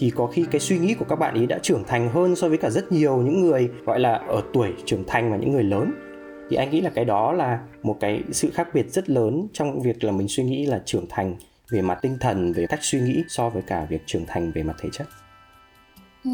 Thì 0.00 0.10
có 0.10 0.26
khi 0.26 0.46
cái 0.50 0.60
suy 0.60 0.78
nghĩ 0.78 0.94
của 0.94 1.04
các 1.08 1.18
bạn 1.18 1.34
ấy 1.34 1.46
đã 1.46 1.58
trưởng 1.62 1.84
thành 1.84 2.08
hơn 2.08 2.36
so 2.36 2.48
với 2.48 2.58
cả 2.58 2.70
rất 2.70 2.92
nhiều 2.92 3.16
những 3.16 3.40
người 3.40 3.70
gọi 3.84 4.00
là 4.00 4.14
ở 4.14 4.42
tuổi 4.52 4.74
trưởng 4.84 5.04
thành 5.06 5.30
và 5.30 5.36
những 5.36 5.52
người 5.52 5.64
lớn 5.64 5.92
thì 6.50 6.56
anh 6.56 6.70
nghĩ 6.70 6.80
là 6.80 6.90
cái 6.94 7.04
đó 7.04 7.32
là 7.32 7.58
một 7.82 7.96
cái 8.00 8.22
sự 8.32 8.50
khác 8.54 8.68
biệt 8.74 8.90
rất 8.90 9.10
lớn 9.10 9.48
trong 9.52 9.80
việc 9.82 10.04
là 10.04 10.12
mình 10.12 10.28
suy 10.28 10.44
nghĩ 10.44 10.66
là 10.66 10.80
trưởng 10.84 11.06
thành 11.08 11.36
về 11.70 11.82
mặt 11.82 11.98
tinh 12.02 12.16
thần 12.20 12.52
về 12.52 12.66
cách 12.66 12.78
suy 12.82 13.00
nghĩ 13.00 13.24
so 13.28 13.48
với 13.48 13.62
cả 13.62 13.86
việc 13.88 14.02
trưởng 14.06 14.26
thành 14.26 14.52
về 14.52 14.62
mặt 14.62 14.76
thể 14.80 14.88
chất. 14.92 15.06
Ừ, 16.24 16.30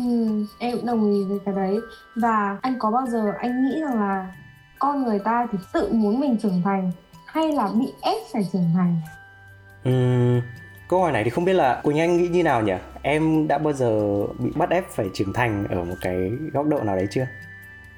em 0.58 0.76
cũng 0.76 0.86
đồng 0.86 1.12
ý 1.12 1.24
với 1.28 1.38
cái 1.44 1.54
đấy. 1.54 1.78
Và 2.16 2.58
anh 2.62 2.78
có 2.78 2.90
bao 2.90 3.06
giờ 3.06 3.32
anh 3.38 3.64
nghĩ 3.64 3.80
rằng 3.80 4.00
là 4.00 4.36
con 4.78 5.04
người 5.04 5.18
ta 5.18 5.46
thì 5.52 5.58
tự 5.72 5.92
muốn 5.92 6.20
mình 6.20 6.36
trưởng 6.42 6.62
thành 6.64 6.90
hay 7.26 7.52
là 7.52 7.68
bị 7.80 7.86
ép 8.02 8.16
phải 8.32 8.48
trưởng 8.52 8.70
thành? 8.74 9.00
Uhm, 9.88 10.40
câu 10.88 11.00
hỏi 11.00 11.12
này 11.12 11.24
thì 11.24 11.30
không 11.30 11.44
biết 11.44 11.52
là 11.52 11.80
quỳnh 11.84 11.98
anh 11.98 12.16
nghĩ 12.16 12.28
như 12.28 12.42
nào 12.42 12.62
nhỉ? 12.62 12.74
Em 13.02 13.48
đã 13.48 13.58
bao 13.58 13.72
giờ 13.72 14.22
bị 14.38 14.50
bắt 14.56 14.70
ép 14.70 14.90
phải 14.90 15.06
trưởng 15.14 15.32
thành 15.32 15.66
ở 15.70 15.84
một 15.84 15.94
cái 16.00 16.30
góc 16.52 16.66
độ 16.66 16.82
nào 16.82 16.96
đấy 16.96 17.06
chưa? 17.10 17.26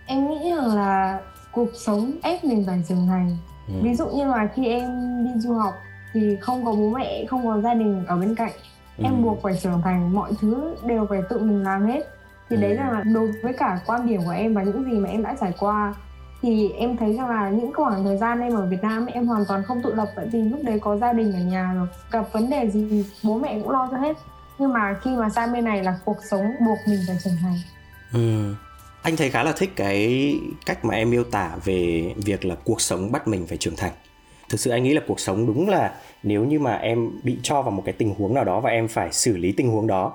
Em 0.06 0.30
nghĩ 0.30 0.50
rằng 0.50 0.74
là 0.76 1.20
cuộc 1.56 1.68
sống 1.74 2.12
ép 2.22 2.44
mình 2.44 2.64
phải 2.66 2.82
trưởng 2.88 3.06
thành 3.06 3.36
ừ. 3.68 3.74
ví 3.82 3.94
dụ 3.94 4.06
như 4.06 4.26
là 4.26 4.48
khi 4.54 4.66
em 4.66 4.84
đi 5.24 5.40
du 5.40 5.54
học 5.54 5.74
thì 6.12 6.36
không 6.40 6.64
có 6.64 6.72
bố 6.72 6.90
mẹ 6.90 7.24
không 7.30 7.46
có 7.46 7.60
gia 7.60 7.74
đình 7.74 8.04
ở 8.06 8.16
bên 8.16 8.34
cạnh 8.34 8.52
ừ. 8.98 9.04
em 9.04 9.22
buộc 9.22 9.42
phải 9.42 9.58
trưởng 9.62 9.82
thành 9.84 10.14
mọi 10.14 10.32
thứ 10.40 10.76
đều 10.84 11.06
phải 11.10 11.20
tự 11.30 11.38
mình 11.38 11.62
làm 11.62 11.86
hết 11.86 12.00
thì 12.50 12.56
ừ. 12.56 12.62
đấy 12.62 12.74
là 12.74 13.02
đối 13.14 13.32
với 13.42 13.52
cả 13.52 13.80
quan 13.86 14.06
điểm 14.06 14.20
của 14.24 14.30
em 14.30 14.54
và 14.54 14.62
những 14.62 14.84
gì 14.84 14.98
mà 14.98 15.08
em 15.08 15.22
đã 15.22 15.36
trải 15.40 15.52
qua 15.58 15.94
thì 16.42 16.70
em 16.70 16.96
thấy 16.96 17.16
rằng 17.16 17.28
là 17.28 17.50
những 17.50 17.72
khoảng 17.74 18.04
thời 18.04 18.18
gian 18.18 18.40
em 18.40 18.54
ở 18.54 18.66
Việt 18.66 18.82
Nam 18.82 19.06
em 19.06 19.26
hoàn 19.26 19.44
toàn 19.48 19.62
không 19.62 19.82
tự 19.82 19.94
lập 19.94 20.08
vậy 20.16 20.28
vì 20.32 20.42
lúc 20.42 20.60
đấy 20.64 20.78
có 20.80 20.96
gia 20.96 21.12
đình 21.12 21.32
ở 21.32 21.40
nhà 21.40 21.72
rồi 21.74 21.86
gặp 22.10 22.24
vấn 22.32 22.50
đề 22.50 22.70
gì 22.70 23.04
bố 23.24 23.38
mẹ 23.38 23.60
cũng 23.60 23.70
lo 23.70 23.88
cho 23.90 23.96
hết 23.96 24.16
nhưng 24.58 24.72
mà 24.72 24.96
khi 25.02 25.10
mà 25.16 25.30
sang 25.30 25.52
bên 25.52 25.64
này 25.64 25.84
là 25.84 25.98
cuộc 26.04 26.18
sống 26.30 26.46
buộc 26.66 26.78
mình 26.86 27.00
phải 27.06 27.16
trưởng 27.24 27.36
thành 27.42 27.58
ừ 28.12 28.54
anh 29.02 29.16
thấy 29.16 29.30
khá 29.30 29.42
là 29.42 29.52
thích 29.52 29.70
cái 29.76 30.32
cách 30.66 30.84
mà 30.84 30.94
em 30.94 31.10
miêu 31.10 31.24
tả 31.24 31.56
về 31.64 32.12
việc 32.16 32.44
là 32.44 32.54
cuộc 32.64 32.80
sống 32.80 33.12
bắt 33.12 33.28
mình 33.28 33.46
phải 33.46 33.58
trưởng 33.58 33.76
thành. 33.76 33.92
Thực 34.48 34.60
sự 34.60 34.70
anh 34.70 34.82
nghĩ 34.82 34.94
là 34.94 35.00
cuộc 35.06 35.20
sống 35.20 35.46
đúng 35.46 35.68
là 35.68 35.94
nếu 36.22 36.44
như 36.44 36.58
mà 36.58 36.76
em 36.76 37.10
bị 37.22 37.38
cho 37.42 37.62
vào 37.62 37.70
một 37.70 37.82
cái 37.84 37.92
tình 37.92 38.14
huống 38.18 38.34
nào 38.34 38.44
đó 38.44 38.60
và 38.60 38.70
em 38.70 38.88
phải 38.88 39.12
xử 39.12 39.36
lý 39.36 39.52
tình 39.52 39.70
huống 39.70 39.86
đó, 39.86 40.12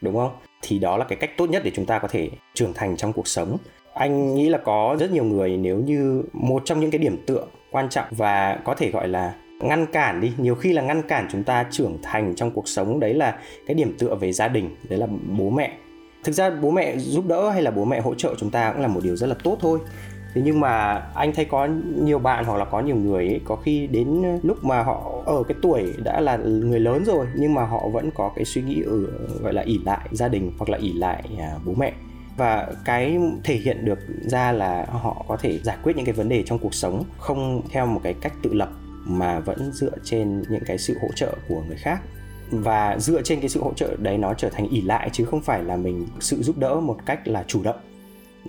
đúng 0.00 0.14
không? 0.14 0.30
Thì 0.62 0.78
đó 0.78 0.96
là 0.96 1.04
cái 1.04 1.16
cách 1.16 1.30
tốt 1.36 1.50
nhất 1.50 1.62
để 1.64 1.70
chúng 1.74 1.86
ta 1.86 1.98
có 1.98 2.08
thể 2.08 2.30
trưởng 2.54 2.72
thành 2.74 2.96
trong 2.96 3.12
cuộc 3.12 3.28
sống. 3.28 3.56
Anh 3.94 4.34
nghĩ 4.34 4.48
là 4.48 4.58
có 4.58 4.96
rất 5.00 5.10
nhiều 5.10 5.24
người 5.24 5.56
nếu 5.56 5.78
như 5.78 6.22
một 6.32 6.62
trong 6.64 6.80
những 6.80 6.90
cái 6.90 6.98
điểm 6.98 7.24
tựa 7.26 7.46
quan 7.70 7.88
trọng 7.88 8.06
và 8.10 8.58
có 8.64 8.74
thể 8.74 8.90
gọi 8.90 9.08
là 9.08 9.34
ngăn 9.60 9.86
cản 9.86 10.20
đi, 10.20 10.32
nhiều 10.38 10.54
khi 10.54 10.72
là 10.72 10.82
ngăn 10.82 11.02
cản 11.02 11.28
chúng 11.32 11.44
ta 11.44 11.66
trưởng 11.70 11.98
thành 12.02 12.34
trong 12.36 12.50
cuộc 12.50 12.68
sống, 12.68 13.00
đấy 13.00 13.14
là 13.14 13.38
cái 13.66 13.74
điểm 13.74 13.96
tựa 13.98 14.14
về 14.14 14.32
gia 14.32 14.48
đình, 14.48 14.76
đấy 14.88 14.98
là 14.98 15.06
bố 15.38 15.50
mẹ 15.50 15.72
thực 16.24 16.32
ra 16.32 16.50
bố 16.50 16.70
mẹ 16.70 16.96
giúp 16.98 17.26
đỡ 17.26 17.50
hay 17.50 17.62
là 17.62 17.70
bố 17.70 17.84
mẹ 17.84 18.00
hỗ 18.00 18.14
trợ 18.14 18.34
chúng 18.38 18.50
ta 18.50 18.72
cũng 18.72 18.82
là 18.82 18.88
một 18.88 19.00
điều 19.02 19.16
rất 19.16 19.26
là 19.26 19.34
tốt 19.44 19.56
thôi. 19.60 19.78
Thế 20.34 20.42
nhưng 20.44 20.60
mà 20.60 21.02
anh 21.14 21.32
thấy 21.34 21.44
có 21.44 21.68
nhiều 22.02 22.18
bạn 22.18 22.44
hoặc 22.44 22.56
là 22.56 22.64
có 22.64 22.80
nhiều 22.80 22.96
người 22.96 23.26
ấy, 23.28 23.40
có 23.44 23.56
khi 23.56 23.86
đến 23.86 24.22
lúc 24.42 24.64
mà 24.64 24.82
họ 24.82 25.22
ở 25.26 25.42
cái 25.48 25.56
tuổi 25.62 25.94
đã 26.04 26.20
là 26.20 26.36
người 26.36 26.80
lớn 26.80 27.04
rồi 27.04 27.26
nhưng 27.34 27.54
mà 27.54 27.64
họ 27.64 27.88
vẫn 27.88 28.10
có 28.14 28.32
cái 28.36 28.44
suy 28.44 28.62
nghĩ 28.62 28.82
ở 28.82 28.98
gọi 29.42 29.54
là 29.54 29.62
ỉ 29.62 29.80
lại 29.84 30.08
gia 30.12 30.28
đình 30.28 30.52
hoặc 30.58 30.70
là 30.70 30.78
ỉ 30.78 30.92
lại 30.92 31.22
à, 31.38 31.54
bố 31.64 31.72
mẹ. 31.76 31.92
Và 32.36 32.68
cái 32.84 33.18
thể 33.44 33.54
hiện 33.54 33.84
được 33.84 33.98
ra 34.20 34.52
là 34.52 34.86
họ 34.90 35.24
có 35.28 35.36
thể 35.36 35.58
giải 35.58 35.76
quyết 35.82 35.96
những 35.96 36.04
cái 36.04 36.14
vấn 36.14 36.28
đề 36.28 36.42
trong 36.42 36.58
cuộc 36.58 36.74
sống 36.74 37.04
không 37.18 37.62
theo 37.70 37.86
một 37.86 38.00
cái 38.02 38.14
cách 38.14 38.32
tự 38.42 38.54
lập 38.54 38.70
mà 39.04 39.40
vẫn 39.40 39.72
dựa 39.72 39.92
trên 40.04 40.42
những 40.48 40.64
cái 40.66 40.78
sự 40.78 40.96
hỗ 41.02 41.08
trợ 41.14 41.34
của 41.48 41.62
người 41.68 41.76
khác 41.76 42.00
và 42.52 42.98
dựa 42.98 43.22
trên 43.22 43.40
cái 43.40 43.48
sự 43.48 43.60
hỗ 43.62 43.72
trợ 43.72 43.96
đấy 43.96 44.18
nó 44.18 44.34
trở 44.34 44.48
thành 44.48 44.68
ỉ 44.68 44.80
lại 44.80 45.10
chứ 45.12 45.24
không 45.24 45.40
phải 45.40 45.64
là 45.64 45.76
mình 45.76 46.06
sự 46.20 46.42
giúp 46.42 46.58
đỡ 46.58 46.74
một 46.74 46.96
cách 47.06 47.28
là 47.28 47.44
chủ 47.46 47.62
động. 47.62 47.76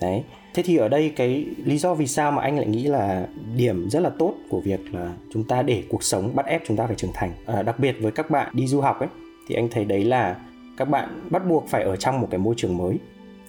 Đấy. 0.01 0.23
Thế 0.53 0.63
thì 0.63 0.77
ở 0.77 0.89
đây 0.89 1.13
cái 1.15 1.45
lý 1.65 1.77
do 1.77 1.93
vì 1.93 2.07
sao 2.07 2.31
mà 2.31 2.41
anh 2.41 2.57
lại 2.57 2.67
nghĩ 2.67 2.83
là 2.83 3.27
điểm 3.55 3.89
rất 3.89 3.99
là 3.99 4.09
tốt 4.19 4.33
của 4.49 4.61
việc 4.61 4.79
là 4.93 5.13
chúng 5.33 5.43
ta 5.43 5.61
để 5.61 5.83
cuộc 5.89 6.03
sống 6.03 6.35
bắt 6.35 6.45
ép 6.45 6.61
chúng 6.67 6.77
ta 6.77 6.87
phải 6.87 6.95
trưởng 6.95 7.11
thành? 7.13 7.31
À, 7.45 7.61
đặc 7.61 7.79
biệt 7.79 7.95
với 8.01 8.11
các 8.11 8.29
bạn 8.29 8.49
đi 8.53 8.67
du 8.67 8.81
học 8.81 8.99
ấy 8.99 9.09
thì 9.47 9.55
anh 9.55 9.67
thấy 9.71 9.85
đấy 9.85 10.03
là 10.03 10.35
các 10.77 10.89
bạn 10.89 11.29
bắt 11.29 11.47
buộc 11.47 11.67
phải 11.67 11.83
ở 11.83 11.95
trong 11.95 12.21
một 12.21 12.27
cái 12.31 12.37
môi 12.37 12.55
trường 12.57 12.77
mới. 12.77 12.99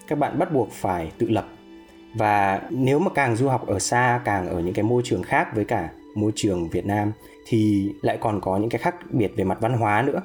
Các 0.08 0.18
bạn 0.18 0.38
bắt 0.38 0.52
buộc 0.52 0.72
phải 0.72 1.12
tự 1.18 1.28
lập. 1.28 1.48
Và 2.14 2.62
nếu 2.70 2.98
mà 2.98 3.10
càng 3.14 3.36
du 3.36 3.48
học 3.48 3.66
ở 3.66 3.78
xa 3.78 4.20
càng 4.24 4.48
ở 4.48 4.60
những 4.60 4.74
cái 4.74 4.82
môi 4.82 5.02
trường 5.04 5.22
khác 5.22 5.54
với 5.54 5.64
cả 5.64 5.90
môi 6.14 6.32
trường 6.34 6.68
Việt 6.68 6.86
Nam 6.86 7.12
thì 7.46 7.90
lại 8.02 8.18
còn 8.20 8.40
có 8.40 8.56
những 8.56 8.70
cái 8.70 8.78
khác 8.78 8.94
biệt 9.10 9.32
về 9.36 9.44
mặt 9.44 9.58
văn 9.60 9.72
hóa 9.72 10.02
nữa 10.02 10.20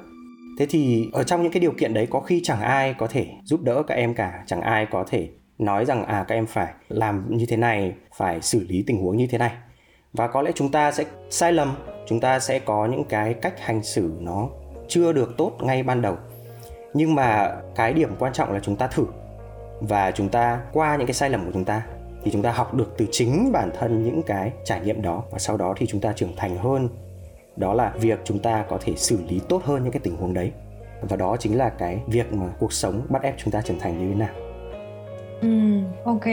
thế 0.60 0.66
thì 0.66 1.08
ở 1.12 1.22
trong 1.22 1.42
những 1.42 1.52
cái 1.52 1.60
điều 1.60 1.72
kiện 1.72 1.94
đấy, 1.94 2.06
có 2.10 2.20
khi 2.20 2.40
chẳng 2.44 2.60
ai 2.60 2.94
có 2.94 3.06
thể 3.06 3.26
giúp 3.44 3.62
đỡ 3.62 3.82
các 3.82 3.94
em 3.94 4.14
cả, 4.14 4.42
chẳng 4.46 4.60
ai 4.60 4.86
có 4.86 5.04
thể 5.10 5.28
nói 5.58 5.84
rằng 5.84 6.04
à 6.04 6.24
các 6.28 6.34
em 6.34 6.46
phải 6.46 6.72
làm 6.88 7.36
như 7.36 7.46
thế 7.48 7.56
này, 7.56 7.92
phải 8.16 8.40
xử 8.40 8.66
lý 8.68 8.84
tình 8.86 9.02
huống 9.02 9.16
như 9.16 9.26
thế 9.26 9.38
này. 9.38 9.52
Và 10.12 10.26
có 10.26 10.42
lẽ 10.42 10.50
chúng 10.54 10.70
ta 10.70 10.92
sẽ 10.92 11.04
sai 11.30 11.52
lầm, 11.52 11.74
chúng 12.06 12.20
ta 12.20 12.40
sẽ 12.40 12.58
có 12.58 12.86
những 12.86 13.04
cái 13.04 13.34
cách 13.34 13.60
hành 13.60 13.82
xử 13.82 14.12
nó 14.20 14.48
chưa 14.88 15.12
được 15.12 15.34
tốt 15.38 15.52
ngay 15.60 15.82
ban 15.82 16.02
đầu. 16.02 16.16
Nhưng 16.94 17.14
mà 17.14 17.56
cái 17.74 17.92
điểm 17.92 18.16
quan 18.18 18.32
trọng 18.32 18.52
là 18.52 18.60
chúng 18.60 18.76
ta 18.76 18.86
thử 18.86 19.04
và 19.80 20.10
chúng 20.10 20.28
ta 20.28 20.60
qua 20.72 20.96
những 20.96 21.06
cái 21.06 21.14
sai 21.14 21.30
lầm 21.30 21.44
của 21.44 21.52
chúng 21.54 21.64
ta 21.64 21.82
thì 22.24 22.30
chúng 22.30 22.42
ta 22.42 22.52
học 22.52 22.74
được 22.74 22.94
từ 22.98 23.06
chính 23.10 23.52
bản 23.52 23.70
thân 23.78 24.04
những 24.04 24.22
cái 24.22 24.52
trải 24.64 24.80
nghiệm 24.80 25.02
đó 25.02 25.22
và 25.30 25.38
sau 25.38 25.56
đó 25.56 25.74
thì 25.76 25.86
chúng 25.86 26.00
ta 26.00 26.12
trưởng 26.12 26.36
thành 26.36 26.56
hơn 26.56 26.88
đó 27.56 27.74
là 27.74 27.92
việc 28.00 28.20
chúng 28.24 28.38
ta 28.38 28.64
có 28.68 28.78
thể 28.80 28.92
xử 28.96 29.18
lý 29.28 29.40
tốt 29.48 29.62
hơn 29.64 29.82
những 29.82 29.92
cái 29.92 30.00
tình 30.04 30.16
huống 30.16 30.34
đấy. 30.34 30.52
Và 31.08 31.16
đó 31.16 31.36
chính 31.40 31.58
là 31.58 31.68
cái 31.68 31.98
việc 32.06 32.32
mà 32.32 32.46
cuộc 32.58 32.72
sống 32.72 33.02
bắt 33.08 33.22
ép 33.22 33.34
chúng 33.38 33.52
ta 33.52 33.60
trưởng 33.60 33.78
thành 33.78 33.98
như 33.98 34.08
thế 34.08 34.14
nào. 34.14 34.34
Ừ, 35.40 35.48
ok, 36.04 36.24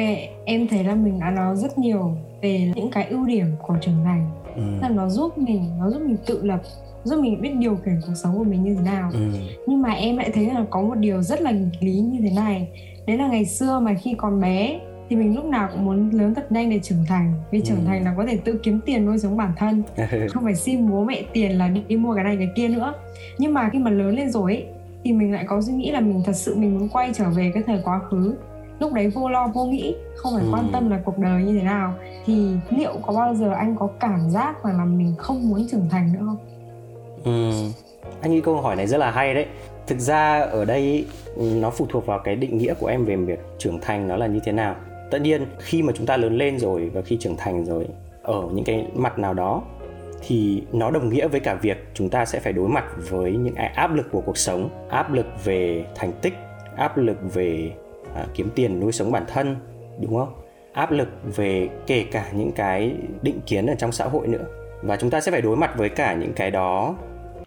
em 0.45 0.67
thấy 0.67 0.83
là 0.83 0.95
mình 0.95 1.19
đã 1.19 1.31
nói 1.31 1.55
rất 1.55 1.77
nhiều 1.77 2.11
về 2.41 2.71
những 2.75 2.91
cái 2.91 3.07
ưu 3.09 3.25
điểm 3.25 3.45
của 3.61 3.75
trưởng 3.81 4.03
thành. 4.03 4.29
Ừ. 4.55 4.61
là 4.81 4.89
nó 4.89 5.09
giúp 5.09 5.37
mình, 5.37 5.69
nó 5.79 5.89
giúp 5.89 6.01
mình 6.01 6.17
tự 6.25 6.43
lập 6.43 6.61
giúp 7.03 7.21
mình 7.21 7.41
biết 7.41 7.51
điều 7.59 7.75
khiển 7.75 7.99
cuộc 8.07 8.13
sống 8.15 8.37
của 8.37 8.43
mình 8.43 8.63
như 8.63 8.75
thế 8.75 8.81
nào. 8.81 9.09
Ừ. 9.13 9.19
nhưng 9.67 9.81
mà 9.81 9.91
em 9.91 10.17
lại 10.17 10.31
thấy 10.33 10.45
là 10.45 10.65
có 10.69 10.81
một 10.81 10.95
điều 10.95 11.21
rất 11.21 11.41
là 11.41 11.51
nghịch 11.51 11.83
lý 11.83 11.99
như 11.99 12.19
thế 12.21 12.35
này. 12.35 12.67
Đấy 13.07 13.17
là 13.17 13.27
ngày 13.27 13.45
xưa 13.45 13.79
mà 13.79 13.93
khi 13.93 14.15
còn 14.17 14.41
bé 14.41 14.79
thì 15.09 15.15
mình 15.15 15.35
lúc 15.35 15.45
nào 15.45 15.69
cũng 15.71 15.85
muốn 15.85 16.09
lớn 16.09 16.35
thật 16.35 16.51
nhanh 16.51 16.69
để 16.69 16.79
trưởng 16.83 17.05
thành. 17.07 17.33
Vì 17.51 17.61
trưởng 17.61 17.77
ừ. 17.77 17.83
thành 17.87 18.03
là 18.03 18.13
có 18.17 18.25
thể 18.25 18.37
tự 18.37 18.59
kiếm 18.63 18.79
tiền 18.85 19.05
nuôi 19.05 19.19
sống 19.19 19.37
bản 19.37 19.53
thân. 19.57 19.83
Không 20.29 20.43
phải 20.43 20.55
xin 20.55 20.89
bố 20.89 21.03
mẹ 21.03 21.23
tiền 21.33 21.57
là 21.57 21.67
đi 21.67 21.97
mua 21.97 22.15
cái 22.15 22.23
này 22.23 22.37
cái 22.37 22.49
kia 22.55 22.67
nữa. 22.67 22.93
Nhưng 23.37 23.53
mà 23.53 23.69
khi 23.73 23.79
mà 23.79 23.91
lớn 23.91 24.15
lên 24.15 24.29
rồi 24.29 24.53
ấy, 24.53 24.65
thì 25.03 25.13
mình 25.13 25.33
lại 25.33 25.45
có 25.47 25.61
suy 25.61 25.73
nghĩ 25.73 25.91
là 25.91 25.99
mình 25.99 26.21
thật 26.25 26.35
sự 26.35 26.55
mình 26.55 26.79
muốn 26.79 26.89
quay 26.89 27.11
trở 27.13 27.29
về 27.29 27.51
cái 27.53 27.63
thời 27.63 27.81
quá 27.83 27.99
khứ. 27.99 28.35
Lúc 28.79 28.93
đấy 28.93 29.07
vô 29.07 29.29
lo 29.29 29.47
vô 29.47 29.65
nghĩ 29.65 29.95
không 30.15 30.33
phải 30.35 30.43
ừ. 30.43 30.49
quan 30.53 30.69
tâm 30.73 30.89
là 30.89 30.99
cuộc 31.05 31.17
đời 31.17 31.43
như 31.43 31.57
thế 31.59 31.63
nào. 31.63 31.93
Thì 32.25 32.47
liệu 32.69 32.93
có 33.01 33.13
bao 33.13 33.35
giờ 33.35 33.51
anh 33.51 33.75
có 33.75 33.89
cảm 33.99 34.29
giác 34.29 34.55
mà 34.63 34.73
là 34.73 34.85
mình 34.85 35.13
không 35.17 35.49
muốn 35.49 35.67
trưởng 35.71 35.89
thành 35.89 36.13
nữa 36.13 36.19
không? 36.25 36.37
Ừ. 37.23 37.51
anh 38.21 38.31
nghĩ 38.31 38.41
câu 38.41 38.61
hỏi 38.61 38.75
này 38.75 38.87
rất 38.87 38.97
là 38.97 39.11
hay 39.11 39.33
đấy. 39.33 39.45
Thực 39.87 39.99
ra 39.99 40.39
ở 40.41 40.65
đây 40.65 41.05
nó 41.37 41.69
phụ 41.69 41.85
thuộc 41.89 42.05
vào 42.05 42.19
cái 42.19 42.35
định 42.35 42.57
nghĩa 42.57 42.73
của 42.73 42.87
em 42.87 43.05
về 43.05 43.15
việc 43.15 43.39
trưởng 43.57 43.79
thành 43.81 44.07
nó 44.07 44.15
là 44.17 44.27
như 44.27 44.39
thế 44.43 44.51
nào 44.51 44.75
tất 45.11 45.21
nhiên 45.21 45.45
khi 45.59 45.81
mà 45.81 45.93
chúng 45.95 46.05
ta 46.05 46.17
lớn 46.17 46.37
lên 46.37 46.59
rồi 46.59 46.91
và 46.93 47.01
khi 47.01 47.17
trưởng 47.17 47.37
thành 47.37 47.65
rồi 47.65 47.87
ở 48.23 48.43
những 48.53 48.65
cái 48.65 48.87
mặt 48.95 49.19
nào 49.19 49.33
đó 49.33 49.63
thì 50.27 50.63
nó 50.71 50.91
đồng 50.91 51.09
nghĩa 51.09 51.27
với 51.27 51.39
cả 51.39 51.55
việc 51.55 51.77
chúng 51.93 52.09
ta 52.09 52.25
sẽ 52.25 52.39
phải 52.39 52.53
đối 52.53 52.69
mặt 52.69 52.85
với 53.09 53.31
những 53.31 53.55
áp 53.55 53.93
lực 53.93 54.11
của 54.11 54.21
cuộc 54.21 54.37
sống 54.37 54.87
áp 54.89 55.13
lực 55.13 55.25
về 55.45 55.85
thành 55.95 56.11
tích 56.21 56.33
áp 56.75 56.97
lực 56.97 57.17
về 57.33 57.71
à, 58.15 58.25
kiếm 58.33 58.49
tiền 58.55 58.79
nuôi 58.79 58.91
sống 58.91 59.11
bản 59.11 59.23
thân 59.27 59.55
đúng 60.01 60.15
không? 60.15 60.33
Áp 60.73 60.91
lực 60.91 61.07
về 61.35 61.69
kể 61.87 62.05
cả 62.11 62.25
những 62.33 62.51
cái 62.51 62.95
định 63.21 63.39
kiến 63.45 63.65
ở 63.65 63.75
trong 63.75 63.91
xã 63.91 64.05
hội 64.05 64.27
nữa. 64.27 64.45
Và 64.81 64.95
chúng 64.95 65.09
ta 65.09 65.21
sẽ 65.21 65.31
phải 65.31 65.41
đối 65.41 65.57
mặt 65.57 65.71
với 65.77 65.89
cả 65.89 66.13
những 66.13 66.33
cái 66.33 66.51
đó 66.51 66.95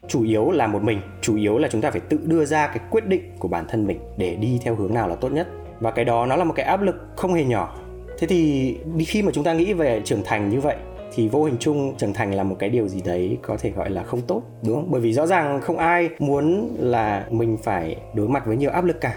chủ 0.09 0.23
yếu 0.23 0.51
là 0.51 0.67
một 0.67 0.83
mình 0.83 1.01
chủ 1.21 1.37
yếu 1.37 1.59
là 1.59 1.69
chúng 1.69 1.81
ta 1.81 1.91
phải 1.91 2.01
tự 2.01 2.19
đưa 2.25 2.45
ra 2.45 2.67
cái 2.67 2.79
quyết 2.91 3.07
định 3.07 3.33
của 3.39 3.49
bản 3.49 3.65
thân 3.69 3.87
mình 3.87 3.99
để 4.17 4.37
đi 4.37 4.61
theo 4.63 4.75
hướng 4.75 4.95
nào 4.95 5.09
là 5.09 5.15
tốt 5.15 5.33
nhất 5.33 5.49
và 5.81 5.91
cái 5.91 6.05
đó 6.05 6.27
nó 6.27 6.37
là 6.37 6.45
một 6.45 6.53
cái 6.57 6.67
áp 6.67 6.83
lực 6.83 6.97
không 7.17 7.35
hề 7.35 7.45
nhỏ. 7.45 7.77
Thế 8.19 8.27
thì 8.27 8.77
khi 9.07 9.23
mà 9.23 9.31
chúng 9.35 9.45
ta 9.45 9.53
nghĩ 9.53 9.73
về 9.73 10.03
trưởng 10.05 10.25
thành 10.25 10.49
như 10.49 10.61
vậy, 10.61 10.77
thì 11.15 11.29
vô 11.29 11.45
hình 11.45 11.57
chung 11.61 11.95
trưởng 11.97 12.13
thành 12.13 12.35
là 12.35 12.43
một 12.43 12.57
cái 12.59 12.71
điều 12.71 12.89
gì 12.89 13.03
đấy 13.05 13.39
có 13.43 13.57
thể 13.61 13.71
gọi 13.71 13.91
là 13.91 14.03
không 14.03 14.21
tốt, 14.21 14.43
đúng 14.67 14.75
không? 14.75 14.91
Bởi 14.91 15.01
vì 15.01 15.13
rõ 15.13 15.27
ràng 15.27 15.61
không 15.61 15.79
ai 15.79 16.09
muốn 16.19 16.69
là 16.79 17.27
mình 17.31 17.57
phải 17.63 17.97
đối 18.15 18.29
mặt 18.29 18.47
với 18.47 18.57
nhiều 18.57 18.71
áp 18.71 18.85
lực 18.85 19.01
cả. 19.01 19.15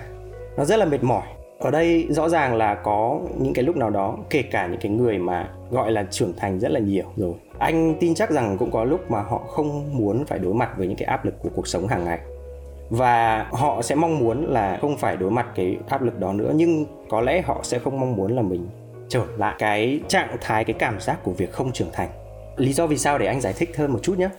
Nó 0.57 0.65
rất 0.65 0.79
là 0.79 0.85
mệt 0.85 1.03
mỏi. 1.03 1.23
Ở 1.59 1.71
đây 1.71 2.07
rõ 2.09 2.29
ràng 2.29 2.55
là 2.55 2.75
có 2.75 3.19
những 3.37 3.53
cái 3.53 3.63
lúc 3.63 3.77
nào 3.77 3.89
đó, 3.89 4.17
kể 4.29 4.41
cả 4.41 4.67
những 4.67 4.79
cái 4.79 4.91
người 4.91 5.17
mà 5.17 5.49
gọi 5.71 5.91
là 5.91 6.05
trưởng 6.11 6.33
thành 6.37 6.59
rất 6.59 6.71
là 6.71 6.79
nhiều 6.79 7.05
rồi. 7.15 7.33
Anh 7.57 7.95
tin 7.99 8.15
chắc 8.15 8.31
rằng 8.31 8.57
cũng 8.57 8.71
có 8.71 8.83
lúc 8.83 9.11
mà 9.11 9.21
họ 9.21 9.37
không 9.37 9.97
muốn 9.97 10.25
phải 10.25 10.39
đối 10.39 10.53
mặt 10.53 10.69
với 10.77 10.87
những 10.87 10.97
cái 10.97 11.05
áp 11.05 11.25
lực 11.25 11.35
của 11.39 11.49
cuộc 11.55 11.67
sống 11.67 11.87
hàng 11.87 12.05
ngày 12.05 12.19
và 12.93 13.47
họ 13.51 13.81
sẽ 13.81 13.95
mong 13.95 14.19
muốn 14.19 14.45
là 14.45 14.77
không 14.81 14.97
phải 14.97 15.17
đối 15.17 15.31
mặt 15.31 15.47
cái 15.55 15.77
áp 15.89 16.01
lực 16.01 16.19
đó 16.19 16.33
nữa, 16.33 16.51
nhưng 16.55 16.85
có 17.09 17.21
lẽ 17.21 17.41
họ 17.41 17.59
sẽ 17.63 17.79
không 17.79 17.99
mong 17.99 18.15
muốn 18.15 18.35
là 18.35 18.41
mình 18.41 18.67
trở 19.09 19.23
lại 19.37 19.55
cái 19.59 20.01
trạng 20.07 20.37
thái, 20.41 20.63
cái 20.63 20.75
cảm 20.79 20.99
giác 20.99 21.23
của 21.23 21.31
việc 21.31 21.51
không 21.51 21.71
trưởng 21.71 21.89
thành. 21.93 22.09
Lý 22.57 22.73
do 22.73 22.87
vì 22.87 22.97
sao 22.97 23.17
để 23.17 23.25
anh 23.25 23.41
giải 23.41 23.53
thích 23.53 23.77
hơn 23.77 23.91
một 23.91 23.99
chút 24.03 24.17
nhé. 24.17 24.29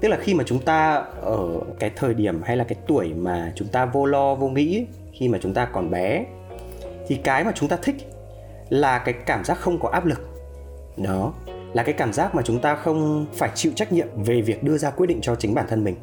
Tức 0.00 0.08
là 0.08 0.16
khi 0.20 0.34
mà 0.34 0.44
chúng 0.46 0.58
ta 0.58 1.04
ở 1.22 1.60
cái 1.78 1.90
thời 1.96 2.14
điểm 2.14 2.42
hay 2.42 2.56
là 2.56 2.64
cái 2.64 2.78
tuổi 2.86 3.14
mà 3.14 3.52
chúng 3.54 3.68
ta 3.68 3.84
vô 3.84 4.06
lo, 4.06 4.34
vô 4.34 4.48
nghĩ, 4.48 4.86
khi 5.12 5.28
mà 5.28 5.38
chúng 5.42 5.54
ta 5.54 5.64
còn 5.64 5.90
bé, 5.90 6.24
thì 7.06 7.16
cái 7.16 7.44
mà 7.44 7.52
chúng 7.54 7.68
ta 7.68 7.76
thích 7.82 7.96
là 8.68 8.98
cái 8.98 9.14
cảm 9.26 9.44
giác 9.44 9.58
không 9.58 9.78
có 9.78 9.88
áp 9.88 10.06
lực. 10.06 10.28
Đó, 10.96 11.32
là 11.72 11.82
cái 11.82 11.94
cảm 11.94 12.12
giác 12.12 12.34
mà 12.34 12.42
chúng 12.42 12.60
ta 12.60 12.74
không 12.74 13.26
phải 13.32 13.50
chịu 13.54 13.72
trách 13.76 13.92
nhiệm 13.92 14.08
về 14.24 14.40
việc 14.40 14.62
đưa 14.62 14.78
ra 14.78 14.90
quyết 14.90 15.06
định 15.06 15.18
cho 15.22 15.34
chính 15.34 15.54
bản 15.54 15.66
thân 15.68 15.84
mình. 15.84 15.96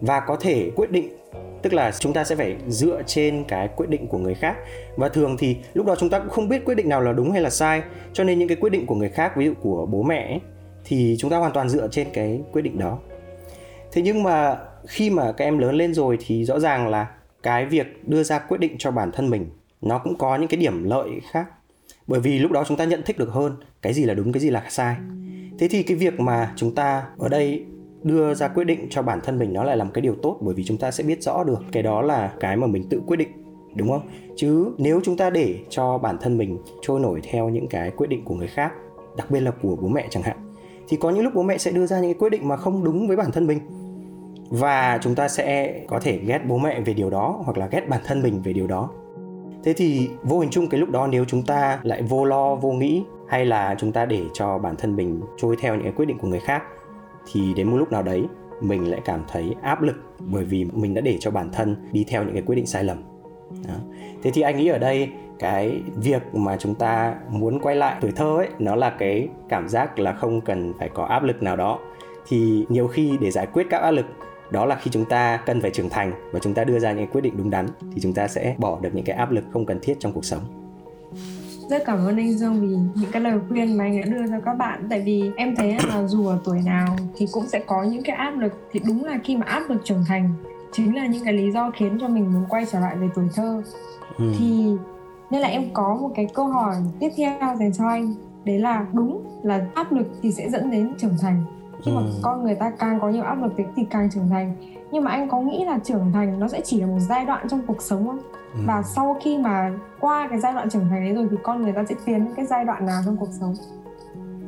Và 0.00 0.20
có 0.20 0.36
thể 0.36 0.70
quyết 0.76 0.90
định 0.90 1.16
tức 1.62 1.72
là 1.72 1.92
chúng 1.98 2.12
ta 2.12 2.24
sẽ 2.24 2.36
phải 2.36 2.56
dựa 2.68 3.02
trên 3.06 3.44
cái 3.48 3.68
quyết 3.76 3.88
định 3.88 4.06
của 4.06 4.18
người 4.18 4.34
khác. 4.34 4.56
Và 4.96 5.08
thường 5.08 5.36
thì 5.38 5.56
lúc 5.74 5.86
đó 5.86 5.96
chúng 5.98 6.10
ta 6.10 6.18
cũng 6.18 6.28
không 6.28 6.48
biết 6.48 6.64
quyết 6.64 6.74
định 6.74 6.88
nào 6.88 7.00
là 7.00 7.12
đúng 7.12 7.30
hay 7.30 7.40
là 7.40 7.50
sai. 7.50 7.82
Cho 8.12 8.24
nên 8.24 8.38
những 8.38 8.48
cái 8.48 8.56
quyết 8.56 8.70
định 8.70 8.86
của 8.86 8.94
người 8.94 9.08
khác 9.08 9.36
ví 9.36 9.46
dụ 9.46 9.54
của 9.60 9.86
bố 9.86 10.02
mẹ 10.02 10.26
ấy, 10.26 10.40
thì 10.84 11.16
chúng 11.18 11.30
ta 11.30 11.36
hoàn 11.36 11.52
toàn 11.52 11.68
dựa 11.68 11.88
trên 11.90 12.06
cái 12.12 12.40
quyết 12.52 12.62
định 12.62 12.78
đó. 12.78 12.98
Thế 13.92 14.02
nhưng 14.02 14.22
mà 14.22 14.56
khi 14.86 15.10
mà 15.10 15.32
các 15.32 15.44
em 15.44 15.58
lớn 15.58 15.74
lên 15.74 15.94
rồi 15.94 16.18
thì 16.26 16.44
rõ 16.44 16.58
ràng 16.58 16.88
là 16.88 17.10
cái 17.42 17.66
việc 17.66 18.08
đưa 18.08 18.22
ra 18.22 18.38
quyết 18.38 18.60
định 18.60 18.76
cho 18.78 18.90
bản 18.90 19.12
thân 19.12 19.30
mình 19.30 19.50
nó 19.80 19.98
cũng 19.98 20.18
có 20.18 20.36
những 20.36 20.48
cái 20.48 20.60
điểm 20.60 20.84
lợi 20.84 21.08
khác. 21.30 21.46
Bởi 22.06 22.20
vì 22.20 22.38
lúc 22.38 22.52
đó 22.52 22.64
chúng 22.68 22.76
ta 22.76 22.84
nhận 22.84 23.02
thức 23.02 23.18
được 23.18 23.30
hơn 23.30 23.56
cái 23.82 23.92
gì 23.92 24.04
là 24.04 24.14
đúng 24.14 24.32
cái 24.32 24.40
gì 24.40 24.50
là 24.50 24.64
sai. 24.68 24.96
Thế 25.58 25.68
thì 25.68 25.82
cái 25.82 25.96
việc 25.96 26.20
mà 26.20 26.52
chúng 26.56 26.74
ta 26.74 27.04
ở 27.18 27.28
đây 27.28 27.64
đưa 28.02 28.34
ra 28.34 28.48
quyết 28.48 28.64
định 28.64 28.86
cho 28.90 29.02
bản 29.02 29.20
thân 29.24 29.38
mình 29.38 29.52
nó 29.52 29.64
lại 29.64 29.76
là 29.76 29.84
một 29.84 29.90
cái 29.94 30.02
điều 30.02 30.14
tốt, 30.22 30.38
bởi 30.40 30.54
vì 30.54 30.64
chúng 30.64 30.76
ta 30.76 30.90
sẽ 30.90 31.04
biết 31.04 31.22
rõ 31.22 31.44
được 31.44 31.58
cái 31.72 31.82
đó 31.82 32.02
là 32.02 32.32
cái 32.40 32.56
mà 32.56 32.66
mình 32.66 32.88
tự 32.90 33.00
quyết 33.06 33.16
định, 33.16 33.28
đúng 33.74 33.88
không? 33.88 34.02
Chứ 34.36 34.72
nếu 34.78 35.00
chúng 35.04 35.16
ta 35.16 35.30
để 35.30 35.58
cho 35.68 35.98
bản 35.98 36.16
thân 36.20 36.38
mình 36.38 36.58
trôi 36.82 37.00
nổi 37.00 37.20
theo 37.30 37.48
những 37.48 37.68
cái 37.68 37.90
quyết 37.90 38.06
định 38.06 38.24
của 38.24 38.34
người 38.34 38.48
khác, 38.48 38.72
đặc 39.16 39.30
biệt 39.30 39.40
là 39.40 39.50
của 39.62 39.76
bố 39.76 39.88
mẹ 39.88 40.06
chẳng 40.10 40.22
hạn, 40.22 40.36
thì 40.88 40.96
có 40.96 41.10
những 41.10 41.24
lúc 41.24 41.34
bố 41.34 41.42
mẹ 41.42 41.58
sẽ 41.58 41.70
đưa 41.70 41.86
ra 41.86 42.00
những 42.00 42.12
cái 42.12 42.18
quyết 42.18 42.30
định 42.30 42.48
mà 42.48 42.56
không 42.56 42.84
đúng 42.84 43.08
với 43.08 43.16
bản 43.16 43.32
thân 43.32 43.46
mình. 43.46 43.58
Và 44.50 44.98
chúng 45.02 45.14
ta 45.14 45.28
sẽ 45.28 45.80
có 45.86 46.00
thể 46.00 46.18
ghét 46.18 46.40
bố 46.48 46.58
mẹ 46.58 46.80
về 46.80 46.94
điều 46.94 47.10
đó, 47.10 47.42
hoặc 47.44 47.58
là 47.58 47.66
ghét 47.66 47.88
bản 47.88 48.00
thân 48.04 48.22
mình 48.22 48.42
về 48.42 48.52
điều 48.52 48.66
đó. 48.66 48.90
Thế 49.64 49.72
thì 49.72 50.08
vô 50.22 50.38
hình 50.38 50.50
chung 50.50 50.68
cái 50.68 50.80
lúc 50.80 50.90
đó 50.90 51.06
nếu 51.06 51.24
chúng 51.24 51.42
ta 51.42 51.80
lại 51.82 52.02
vô 52.02 52.24
lo, 52.24 52.54
vô 52.54 52.72
nghĩ, 52.72 53.02
hay 53.28 53.46
là 53.46 53.74
chúng 53.78 53.92
ta 53.92 54.06
để 54.06 54.22
cho 54.32 54.58
bản 54.58 54.76
thân 54.76 54.96
mình 54.96 55.20
trôi 55.36 55.56
theo 55.60 55.74
những 55.74 55.82
cái 55.82 55.92
quyết 55.92 56.06
định 56.06 56.18
của 56.18 56.28
người 56.28 56.40
khác 56.40 56.62
thì 57.32 57.54
đến 57.54 57.70
một 57.70 57.76
lúc 57.76 57.92
nào 57.92 58.02
đấy, 58.02 58.24
mình 58.60 58.90
lại 58.90 59.00
cảm 59.04 59.24
thấy 59.28 59.54
áp 59.62 59.82
lực 59.82 59.96
bởi 60.20 60.44
vì 60.44 60.64
mình 60.64 60.94
đã 60.94 61.00
để 61.00 61.16
cho 61.20 61.30
bản 61.30 61.50
thân 61.52 61.76
đi 61.92 62.04
theo 62.08 62.24
những 62.24 62.32
cái 62.32 62.42
quyết 62.42 62.56
định 62.56 62.66
sai 62.66 62.84
lầm. 62.84 63.02
Đó. 63.68 63.74
thế 64.22 64.30
thì 64.30 64.42
anh 64.42 64.56
nghĩ 64.56 64.68
ở 64.68 64.78
đây, 64.78 65.08
cái 65.38 65.82
việc 65.96 66.34
mà 66.34 66.56
chúng 66.56 66.74
ta 66.74 67.14
muốn 67.30 67.60
quay 67.60 67.76
lại 67.76 67.96
tuổi 68.00 68.10
thơ 68.16 68.36
ấy, 68.36 68.48
nó 68.58 68.74
là 68.74 68.90
cái 68.90 69.28
cảm 69.48 69.68
giác 69.68 69.98
là 69.98 70.12
không 70.12 70.40
cần 70.40 70.72
phải 70.78 70.88
có 70.88 71.04
áp 71.04 71.22
lực 71.22 71.42
nào 71.42 71.56
đó. 71.56 71.78
Thì 72.28 72.66
nhiều 72.68 72.88
khi 72.88 73.18
để 73.20 73.30
giải 73.30 73.46
quyết 73.46 73.66
các 73.70 73.78
áp 73.78 73.90
lực, 73.90 74.06
đó 74.50 74.66
là 74.66 74.76
khi 74.76 74.90
chúng 74.90 75.04
ta 75.04 75.36
cần 75.46 75.60
phải 75.60 75.70
trưởng 75.70 75.88
thành 75.88 76.12
và 76.32 76.38
chúng 76.38 76.54
ta 76.54 76.64
đưa 76.64 76.78
ra 76.78 76.92
những 76.92 77.06
quyết 77.06 77.20
định 77.20 77.34
đúng 77.36 77.50
đắn 77.50 77.66
thì 77.94 78.00
chúng 78.00 78.12
ta 78.12 78.28
sẽ 78.28 78.54
bỏ 78.58 78.78
được 78.80 78.94
những 78.94 79.04
cái 79.04 79.16
áp 79.16 79.30
lực 79.30 79.44
không 79.50 79.66
cần 79.66 79.78
thiết 79.82 79.96
trong 80.00 80.12
cuộc 80.12 80.24
sống 80.24 80.57
rất 81.68 81.82
cảm 81.86 81.98
ơn 82.06 82.16
anh 82.16 82.32
Dương 82.32 82.60
vì 82.60 82.68
những 83.00 83.10
cái 83.12 83.22
lời 83.22 83.38
khuyên 83.48 83.76
mà 83.76 83.84
anh 83.84 84.00
đã 84.00 84.06
đưa 84.06 84.26
cho 84.26 84.40
các 84.44 84.54
bạn. 84.54 84.86
Tại 84.90 85.00
vì 85.00 85.30
em 85.36 85.56
thấy 85.56 85.76
là 85.88 86.06
dù 86.06 86.26
ở 86.26 86.38
tuổi 86.44 86.60
nào 86.64 86.96
thì 87.16 87.26
cũng 87.32 87.46
sẽ 87.46 87.58
có 87.66 87.82
những 87.82 88.02
cái 88.02 88.16
áp 88.16 88.30
lực. 88.30 88.68
Thì 88.72 88.80
đúng 88.86 89.04
là 89.04 89.18
khi 89.24 89.36
mà 89.36 89.46
áp 89.46 89.62
lực 89.68 89.84
trưởng 89.84 90.04
thành 90.08 90.30
chính 90.72 90.96
là 90.96 91.06
những 91.06 91.24
cái 91.24 91.32
lý 91.32 91.52
do 91.52 91.70
khiến 91.70 91.98
cho 92.00 92.08
mình 92.08 92.32
muốn 92.32 92.44
quay 92.48 92.64
trở 92.72 92.80
lại 92.80 92.96
về 92.96 93.08
tuổi 93.14 93.28
thơ. 93.34 93.62
Ừ. 94.18 94.32
thì 94.38 94.64
nên 95.30 95.40
là 95.40 95.48
em 95.48 95.64
có 95.72 95.98
một 96.00 96.10
cái 96.14 96.26
câu 96.34 96.46
hỏi 96.46 96.74
tiếp 97.00 97.10
theo 97.16 97.56
dành 97.58 97.72
cho 97.72 97.88
anh. 97.88 98.14
Đấy 98.44 98.58
là 98.58 98.86
đúng 98.92 99.40
là 99.42 99.66
áp 99.74 99.92
lực 99.92 100.06
thì 100.22 100.32
sẽ 100.32 100.50
dẫn 100.50 100.70
đến 100.70 100.92
trưởng 100.98 101.16
thành. 101.20 101.44
Khi 101.84 101.92
mà 101.92 102.00
ừ. 102.00 102.12
con 102.22 102.44
người 102.44 102.54
ta 102.54 102.72
càng 102.78 103.00
có 103.00 103.08
nhiều 103.08 103.22
áp 103.22 103.42
lực 103.42 103.52
thì 103.76 103.84
càng 103.90 104.10
trưởng 104.10 104.28
thành 104.28 104.54
nhưng 104.90 105.04
mà 105.04 105.10
anh 105.10 105.28
có 105.28 105.40
nghĩ 105.40 105.64
là 105.64 105.78
trưởng 105.84 106.12
thành 106.12 106.40
nó 106.40 106.48
sẽ 106.48 106.60
chỉ 106.64 106.80
là 106.80 106.86
một 106.86 106.98
giai 107.08 107.24
đoạn 107.24 107.48
trong 107.48 107.62
cuộc 107.66 107.82
sống 107.82 108.06
không? 108.06 108.18
Ừ. 108.54 108.60
và 108.66 108.82
sau 108.82 109.16
khi 109.22 109.38
mà 109.38 109.70
qua 110.00 110.26
cái 110.30 110.40
giai 110.40 110.52
đoạn 110.52 110.70
trưởng 110.70 110.88
thành 110.90 111.04
đấy 111.04 111.14
rồi 111.14 111.26
thì 111.30 111.36
con 111.42 111.62
người 111.62 111.72
ta 111.72 111.84
sẽ 111.88 111.94
tiến 112.04 112.24
đến 112.24 112.34
cái 112.36 112.46
giai 112.46 112.64
đoạn 112.64 112.86
nào 112.86 113.02
trong 113.04 113.16
cuộc 113.16 113.28
sống? 113.40 113.54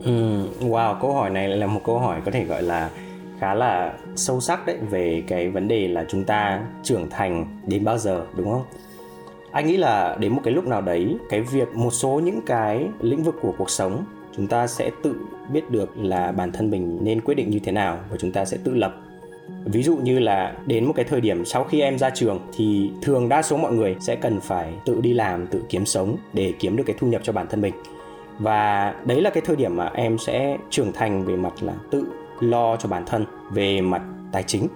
Ừ, 0.04 0.46
wow 0.60 1.00
câu 1.00 1.14
hỏi 1.14 1.30
này 1.30 1.48
là 1.48 1.66
một 1.66 1.80
câu 1.84 1.98
hỏi 1.98 2.20
có 2.24 2.30
thể 2.30 2.44
gọi 2.44 2.62
là 2.62 2.90
khá 3.38 3.54
là 3.54 3.92
sâu 4.16 4.40
sắc 4.40 4.66
đấy 4.66 4.78
về 4.90 5.22
cái 5.28 5.50
vấn 5.50 5.68
đề 5.68 5.88
là 5.88 6.04
chúng 6.08 6.24
ta 6.24 6.60
trưởng 6.82 7.10
thành 7.10 7.46
đến 7.66 7.84
bao 7.84 7.98
giờ 7.98 8.26
đúng 8.36 8.52
không? 8.52 8.64
Anh 9.52 9.66
nghĩ 9.66 9.76
là 9.76 10.16
đến 10.20 10.32
một 10.32 10.40
cái 10.44 10.54
lúc 10.54 10.66
nào 10.66 10.80
đấy 10.80 11.16
cái 11.28 11.40
việc 11.40 11.74
một 11.74 11.90
số 11.90 12.20
những 12.24 12.40
cái 12.46 12.88
lĩnh 13.00 13.22
vực 13.22 13.34
của 13.42 13.54
cuộc 13.58 13.70
sống 13.70 14.04
chúng 14.36 14.46
ta 14.46 14.66
sẽ 14.66 14.90
tự 15.02 15.16
biết 15.52 15.70
được 15.70 15.98
là 15.98 16.32
bản 16.32 16.52
thân 16.52 16.70
mình 16.70 16.98
nên 17.02 17.20
quyết 17.20 17.34
định 17.34 17.50
như 17.50 17.58
thế 17.58 17.72
nào 17.72 17.98
và 18.10 18.16
chúng 18.20 18.32
ta 18.32 18.44
sẽ 18.44 18.56
tự 18.64 18.74
lập 18.74 18.94
ví 19.64 19.82
dụ 19.82 19.96
như 19.96 20.18
là 20.18 20.54
đến 20.66 20.84
một 20.84 20.92
cái 20.96 21.04
thời 21.04 21.20
điểm 21.20 21.44
sau 21.44 21.64
khi 21.64 21.80
em 21.80 21.98
ra 21.98 22.10
trường 22.10 22.40
thì 22.56 22.90
thường 23.02 23.28
đa 23.28 23.42
số 23.42 23.56
mọi 23.56 23.72
người 23.72 23.96
sẽ 24.00 24.16
cần 24.16 24.40
phải 24.40 24.72
tự 24.84 25.00
đi 25.00 25.12
làm, 25.12 25.46
tự 25.46 25.62
kiếm 25.68 25.86
sống 25.86 26.16
để 26.32 26.52
kiếm 26.58 26.76
được 26.76 26.84
cái 26.86 26.96
thu 26.98 27.06
nhập 27.06 27.20
cho 27.24 27.32
bản 27.32 27.46
thân 27.50 27.60
mình. 27.60 27.74
Và 28.38 28.94
đấy 29.04 29.20
là 29.20 29.30
cái 29.30 29.42
thời 29.46 29.56
điểm 29.56 29.76
mà 29.76 29.90
em 29.94 30.18
sẽ 30.18 30.56
trưởng 30.70 30.92
thành 30.92 31.24
về 31.24 31.36
mặt 31.36 31.52
là 31.60 31.72
tự 31.90 32.06
lo 32.40 32.76
cho 32.76 32.88
bản 32.88 33.02
thân, 33.06 33.24
về 33.52 33.80
mặt 33.80 34.02
tài 34.32 34.42
chính. 34.42 34.68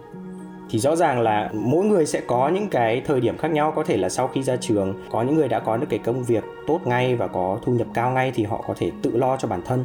Thì 0.71 0.79
rõ 0.79 0.97
ràng 0.97 1.21
là 1.21 1.51
mỗi 1.53 1.85
người 1.85 2.07
sẽ 2.07 2.21
có 2.21 2.49
những 2.49 2.69
cái 2.69 3.03
thời 3.07 3.21
điểm 3.21 3.39
khác 3.39 3.51
nhau. 3.51 3.73
Có 3.77 3.85
thể 3.85 3.97
là 3.97 4.09
sau 4.09 4.29
khi 4.29 4.43
ra 4.43 4.57
trường, 4.57 4.95
có 5.11 5.23
những 5.23 5.35
người 5.35 5.49
đã 5.49 5.61
có 5.61 5.77
được 5.77 5.87
cái 5.91 5.99
công 5.99 6.25
việc 6.25 6.45
tốt 6.67 6.81
ngay 6.85 7.17
và 7.17 7.27
có 7.27 7.59
thu 7.63 7.73
nhập 7.73 7.87
cao 7.95 8.11
ngay 8.11 8.33
thì 8.35 8.45
họ 8.45 8.65
có 8.67 8.75
thể 8.77 8.91
tự 9.03 9.17
lo 9.17 9.37
cho 9.37 9.49
bản 9.49 9.63
thân. 9.65 9.85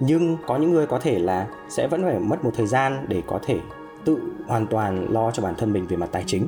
Nhưng 0.00 0.36
có 0.46 0.56
những 0.56 0.70
người 0.70 0.86
có 0.86 0.98
thể 0.98 1.18
là 1.18 1.46
sẽ 1.68 1.86
vẫn 1.86 2.02
phải 2.02 2.18
mất 2.18 2.44
một 2.44 2.50
thời 2.56 2.66
gian 2.66 3.06
để 3.08 3.22
có 3.26 3.38
thể 3.46 3.56
tự 4.04 4.18
hoàn 4.46 4.66
toàn 4.66 5.06
lo 5.12 5.30
cho 5.30 5.42
bản 5.42 5.54
thân 5.58 5.72
mình 5.72 5.86
về 5.86 5.96
mặt 5.96 6.08
tài 6.12 6.24
chính. 6.26 6.46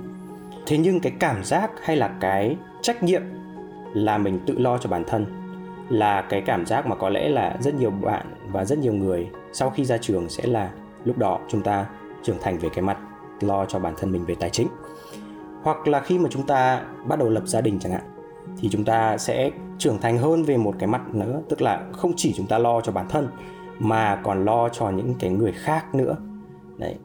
Thế 0.66 0.78
nhưng 0.78 1.00
cái 1.00 1.12
cảm 1.18 1.44
giác 1.44 1.70
hay 1.82 1.96
là 1.96 2.08
cái 2.20 2.56
trách 2.82 3.02
nhiệm 3.02 3.22
là 3.94 4.18
mình 4.18 4.40
tự 4.46 4.58
lo 4.58 4.78
cho 4.78 4.90
bản 4.90 5.04
thân 5.06 5.26
là 5.88 6.22
cái 6.22 6.42
cảm 6.46 6.66
giác 6.66 6.86
mà 6.86 6.96
có 6.96 7.08
lẽ 7.08 7.28
là 7.28 7.56
rất 7.60 7.74
nhiều 7.74 7.90
bạn 7.90 8.26
và 8.52 8.64
rất 8.64 8.78
nhiều 8.78 8.92
người 8.92 9.28
sau 9.52 9.70
khi 9.70 9.84
ra 9.84 9.98
trường 9.98 10.28
sẽ 10.28 10.46
là 10.46 10.70
lúc 11.04 11.18
đó 11.18 11.38
chúng 11.48 11.62
ta 11.62 11.86
trưởng 12.22 12.38
thành 12.40 12.58
về 12.58 12.68
cái 12.68 12.82
mặt 12.82 12.98
lo 13.40 13.64
cho 13.64 13.78
bản 13.78 13.94
thân 13.98 14.12
mình 14.12 14.24
về 14.24 14.34
tài 14.34 14.50
chính. 14.50 14.68
Hoặc 15.62 15.88
là 15.88 16.00
khi 16.00 16.18
mà 16.18 16.28
chúng 16.32 16.46
ta 16.46 16.82
bắt 17.04 17.18
đầu 17.18 17.30
lập 17.30 17.42
gia 17.46 17.60
đình 17.60 17.78
chẳng 17.78 17.92
hạn, 17.92 18.02
thì 18.58 18.68
chúng 18.68 18.84
ta 18.84 19.18
sẽ 19.18 19.50
trưởng 19.78 19.98
thành 20.00 20.18
hơn 20.18 20.42
về 20.42 20.56
một 20.56 20.74
cái 20.78 20.86
mặt 20.86 21.14
nữa, 21.14 21.40
tức 21.48 21.62
là 21.62 21.86
không 21.92 22.12
chỉ 22.16 22.34
chúng 22.36 22.46
ta 22.46 22.58
lo 22.58 22.80
cho 22.80 22.92
bản 22.92 23.06
thân 23.08 23.28
mà 23.78 24.20
còn 24.24 24.44
lo 24.44 24.68
cho 24.68 24.90
những 24.90 25.14
cái 25.18 25.30
người 25.30 25.52
khác 25.52 25.94
nữa. 25.94 26.16
Đấy 26.78 26.96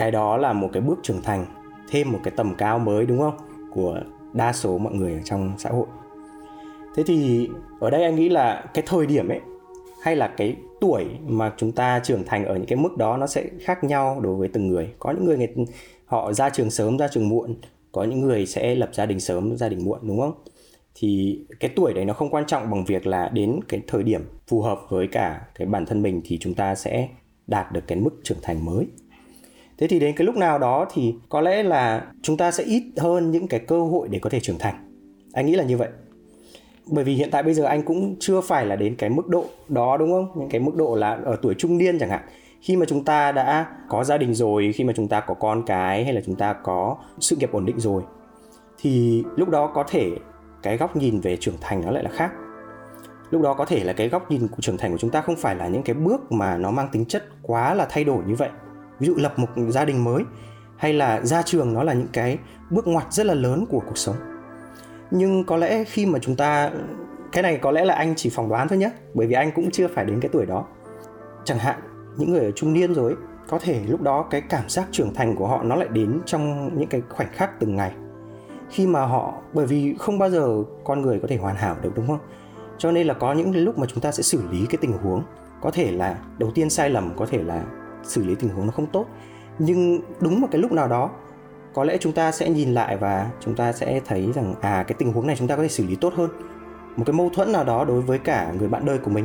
cái 0.00 0.10
đó 0.10 0.36
là 0.36 0.52
một 0.52 0.70
cái 0.72 0.82
bước 0.82 0.98
trưởng 1.02 1.22
thành 1.22 1.46
thêm 1.88 2.12
một 2.12 2.18
cái 2.22 2.32
tầm 2.36 2.54
cao 2.54 2.78
mới 2.78 3.06
đúng 3.06 3.18
không? 3.18 3.36
Của 3.70 4.00
đa 4.32 4.52
số 4.52 4.78
mọi 4.78 4.92
người 4.92 5.12
ở 5.12 5.20
trong 5.24 5.52
xã 5.58 5.70
hội. 5.70 5.86
Thế 6.96 7.02
thì 7.06 7.48
ở 7.80 7.90
đây 7.90 8.02
anh 8.02 8.16
nghĩ 8.16 8.28
là 8.28 8.64
cái 8.74 8.84
thời 8.86 9.06
điểm 9.06 9.28
ấy 9.28 9.40
hay 10.02 10.16
là 10.16 10.28
cái 10.36 10.56
tuổi 10.80 11.04
mà 11.26 11.52
chúng 11.56 11.72
ta 11.72 12.00
trưởng 12.04 12.24
thành 12.24 12.44
ở 12.44 12.54
những 12.54 12.66
cái 12.66 12.76
mức 12.76 12.96
đó 12.96 13.16
nó 13.16 13.26
sẽ 13.26 13.44
khác 13.60 13.84
nhau 13.84 14.20
đối 14.20 14.34
với 14.34 14.48
từng 14.48 14.68
người. 14.68 14.90
Có 14.98 15.10
những 15.10 15.24
người, 15.24 15.36
người 15.36 15.48
họ 16.06 16.32
ra 16.32 16.50
trường 16.50 16.70
sớm 16.70 16.98
ra 16.98 17.08
trường 17.08 17.28
muộn. 17.28 17.54
Có 17.92 18.04
những 18.04 18.20
người 18.20 18.46
sẽ 18.46 18.74
lập 18.74 18.90
gia 18.92 19.06
đình 19.06 19.20
sớm 19.20 19.56
gia 19.56 19.68
đình 19.68 19.84
muộn 19.84 19.98
đúng 20.02 20.20
không? 20.20 20.34
Thì 20.94 21.40
cái 21.60 21.70
tuổi 21.76 21.92
đấy 21.94 22.04
nó 22.04 22.14
không 22.14 22.30
quan 22.30 22.46
trọng 22.46 22.70
bằng 22.70 22.84
việc 22.84 23.06
là 23.06 23.28
đến 23.28 23.60
cái 23.68 23.80
thời 23.86 24.02
điểm 24.02 24.22
phù 24.46 24.62
hợp 24.62 24.80
với 24.88 25.06
cả 25.06 25.40
cái 25.54 25.66
bản 25.66 25.86
thân 25.86 26.02
mình 26.02 26.20
thì 26.24 26.38
chúng 26.38 26.54
ta 26.54 26.74
sẽ 26.74 27.08
đạt 27.46 27.72
được 27.72 27.86
cái 27.86 27.98
mức 27.98 28.20
trưởng 28.24 28.38
thành 28.42 28.64
mới 28.64 28.86
thế 29.80 29.86
thì 29.86 29.98
đến 29.98 30.14
cái 30.16 30.24
lúc 30.24 30.36
nào 30.36 30.58
đó 30.58 30.86
thì 30.92 31.14
có 31.28 31.40
lẽ 31.40 31.62
là 31.62 32.06
chúng 32.22 32.36
ta 32.36 32.50
sẽ 32.50 32.64
ít 32.64 32.82
hơn 32.96 33.30
những 33.30 33.48
cái 33.48 33.60
cơ 33.60 33.80
hội 33.80 34.08
để 34.08 34.18
có 34.18 34.30
thể 34.30 34.40
trưởng 34.40 34.58
thành. 34.58 34.74
Anh 35.32 35.46
nghĩ 35.46 35.54
là 35.54 35.64
như 35.64 35.76
vậy. 35.76 35.88
Bởi 36.86 37.04
vì 37.04 37.14
hiện 37.14 37.28
tại 37.30 37.42
bây 37.42 37.54
giờ 37.54 37.64
anh 37.64 37.82
cũng 37.82 38.16
chưa 38.20 38.40
phải 38.40 38.66
là 38.66 38.76
đến 38.76 38.96
cái 38.96 39.10
mức 39.10 39.28
độ 39.28 39.44
đó, 39.68 39.96
đúng 39.96 40.10
không? 40.10 40.28
Những 40.36 40.48
cái 40.48 40.60
mức 40.60 40.74
độ 40.76 40.94
là 40.94 41.18
ở 41.24 41.36
tuổi 41.42 41.54
trung 41.54 41.78
niên 41.78 41.98
chẳng 41.98 42.10
hạn. 42.10 42.20
Khi 42.60 42.76
mà 42.76 42.86
chúng 42.86 43.04
ta 43.04 43.32
đã 43.32 43.66
có 43.88 44.04
gia 44.04 44.18
đình 44.18 44.34
rồi, 44.34 44.72
khi 44.74 44.84
mà 44.84 44.92
chúng 44.96 45.08
ta 45.08 45.20
có 45.20 45.34
con 45.34 45.62
cái 45.66 46.04
hay 46.04 46.12
là 46.12 46.20
chúng 46.26 46.34
ta 46.34 46.52
có 46.52 46.96
sự 47.20 47.36
nghiệp 47.36 47.52
ổn 47.52 47.66
định 47.66 47.80
rồi, 47.80 48.02
thì 48.80 49.24
lúc 49.36 49.48
đó 49.48 49.72
có 49.74 49.84
thể 49.88 50.10
cái 50.62 50.76
góc 50.76 50.96
nhìn 50.96 51.20
về 51.20 51.36
trưởng 51.36 51.56
thành 51.60 51.82
nó 51.84 51.90
lại 51.90 52.04
là 52.04 52.10
khác. 52.10 52.32
Lúc 53.30 53.42
đó 53.42 53.54
có 53.54 53.64
thể 53.64 53.84
là 53.84 53.92
cái 53.92 54.08
góc 54.08 54.30
nhìn 54.30 54.48
của 54.48 54.60
trưởng 54.60 54.76
thành 54.76 54.92
của 54.92 54.98
chúng 54.98 55.10
ta 55.10 55.20
không 55.20 55.36
phải 55.36 55.54
là 55.54 55.68
những 55.68 55.82
cái 55.82 55.94
bước 55.94 56.32
mà 56.32 56.56
nó 56.56 56.70
mang 56.70 56.88
tính 56.92 57.04
chất 57.04 57.24
quá 57.42 57.74
là 57.74 57.86
thay 57.90 58.04
đổi 58.04 58.24
như 58.26 58.34
vậy 58.34 58.48
ví 59.00 59.06
dụ 59.06 59.14
lập 59.16 59.38
một 59.38 59.48
gia 59.68 59.84
đình 59.84 60.04
mới, 60.04 60.22
hay 60.76 60.92
là 60.92 61.20
ra 61.20 61.42
trường 61.42 61.72
nó 61.72 61.82
là 61.82 61.92
những 61.92 62.08
cái 62.12 62.38
bước 62.70 62.86
ngoặt 62.86 63.12
rất 63.12 63.26
là 63.26 63.34
lớn 63.34 63.66
của 63.66 63.80
cuộc 63.80 63.98
sống. 63.98 64.16
Nhưng 65.10 65.44
có 65.44 65.56
lẽ 65.56 65.84
khi 65.84 66.06
mà 66.06 66.18
chúng 66.18 66.36
ta, 66.36 66.70
cái 67.32 67.42
này 67.42 67.58
có 67.62 67.70
lẽ 67.70 67.84
là 67.84 67.94
anh 67.94 68.14
chỉ 68.16 68.30
phỏng 68.30 68.48
đoán 68.48 68.68
thôi 68.68 68.78
nhé 68.78 68.90
bởi 69.14 69.26
vì 69.26 69.34
anh 69.34 69.52
cũng 69.54 69.70
chưa 69.70 69.88
phải 69.88 70.04
đến 70.04 70.20
cái 70.20 70.28
tuổi 70.32 70.46
đó. 70.46 70.66
Chẳng 71.44 71.58
hạn, 71.58 71.80
những 72.16 72.30
người 72.30 72.44
ở 72.44 72.50
trung 72.50 72.72
niên 72.72 72.94
rồi 72.94 73.16
có 73.48 73.58
thể 73.58 73.80
lúc 73.88 74.02
đó 74.02 74.26
cái 74.30 74.40
cảm 74.40 74.68
giác 74.68 74.88
trưởng 74.90 75.14
thành 75.14 75.36
của 75.36 75.46
họ 75.46 75.62
nó 75.62 75.76
lại 75.76 75.88
đến 75.88 76.20
trong 76.26 76.70
những 76.78 76.88
cái 76.88 77.02
khoảnh 77.08 77.28
khắc 77.32 77.60
từng 77.60 77.76
ngày. 77.76 77.92
Khi 78.70 78.86
mà 78.86 79.06
họ, 79.06 79.34
bởi 79.52 79.66
vì 79.66 79.94
không 79.98 80.18
bao 80.18 80.30
giờ 80.30 80.48
con 80.84 81.02
người 81.02 81.18
có 81.20 81.28
thể 81.28 81.36
hoàn 81.36 81.56
hảo 81.56 81.76
được, 81.82 81.90
đúng 81.94 82.06
không? 82.06 82.18
Cho 82.78 82.92
nên 82.92 83.06
là 83.06 83.14
có 83.14 83.32
những 83.32 83.56
lúc 83.56 83.78
mà 83.78 83.86
chúng 83.86 84.00
ta 84.00 84.12
sẽ 84.12 84.22
xử 84.22 84.42
lý 84.50 84.66
cái 84.66 84.78
tình 84.80 84.92
huống, 84.92 85.22
có 85.60 85.70
thể 85.70 85.90
là 85.90 86.16
đầu 86.38 86.50
tiên 86.54 86.70
sai 86.70 86.90
lầm, 86.90 87.12
có 87.16 87.26
thể 87.26 87.42
là 87.42 87.64
xử 88.02 88.24
lý 88.24 88.34
tình 88.34 88.50
huống 88.50 88.66
nó 88.66 88.72
không 88.72 88.86
tốt. 88.86 89.06
Nhưng 89.58 90.00
đúng 90.20 90.40
một 90.40 90.48
cái 90.50 90.60
lúc 90.60 90.72
nào 90.72 90.88
đó, 90.88 91.10
có 91.74 91.84
lẽ 91.84 91.96
chúng 92.00 92.12
ta 92.12 92.32
sẽ 92.32 92.50
nhìn 92.50 92.74
lại 92.74 92.96
và 92.96 93.30
chúng 93.40 93.54
ta 93.54 93.72
sẽ 93.72 94.00
thấy 94.06 94.32
rằng 94.32 94.54
à 94.60 94.84
cái 94.88 94.96
tình 94.98 95.12
huống 95.12 95.26
này 95.26 95.36
chúng 95.36 95.48
ta 95.48 95.56
có 95.56 95.62
thể 95.62 95.68
xử 95.68 95.86
lý 95.86 95.96
tốt 95.96 96.14
hơn. 96.16 96.30
Một 96.96 97.04
cái 97.06 97.14
mâu 97.14 97.30
thuẫn 97.34 97.52
nào 97.52 97.64
đó 97.64 97.84
đối 97.84 98.00
với 98.00 98.18
cả 98.18 98.52
người 98.58 98.68
bạn 98.68 98.84
đời 98.84 98.98
của 98.98 99.10
mình, 99.10 99.24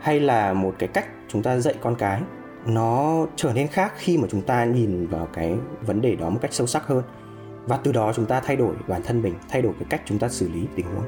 hay 0.00 0.20
là 0.20 0.52
một 0.52 0.74
cái 0.78 0.88
cách 0.88 1.06
chúng 1.28 1.42
ta 1.42 1.58
dạy 1.58 1.74
con 1.80 1.94
cái, 1.94 2.22
nó 2.66 3.26
trở 3.36 3.52
nên 3.54 3.66
khác 3.66 3.92
khi 3.96 4.18
mà 4.18 4.28
chúng 4.30 4.42
ta 4.42 4.64
nhìn 4.64 5.06
vào 5.06 5.28
cái 5.32 5.54
vấn 5.86 6.00
đề 6.00 6.16
đó 6.16 6.30
một 6.30 6.38
cách 6.42 6.52
sâu 6.52 6.66
sắc 6.66 6.86
hơn. 6.86 7.02
Và 7.66 7.76
từ 7.76 7.92
đó 7.92 8.12
chúng 8.12 8.26
ta 8.26 8.40
thay 8.40 8.56
đổi 8.56 8.74
bản 8.88 9.02
thân 9.02 9.22
mình, 9.22 9.34
thay 9.48 9.62
đổi 9.62 9.72
cái 9.78 9.86
cách 9.90 10.02
chúng 10.04 10.18
ta 10.18 10.28
xử 10.28 10.48
lý 10.48 10.66
tình 10.76 10.86
huống. 10.86 11.04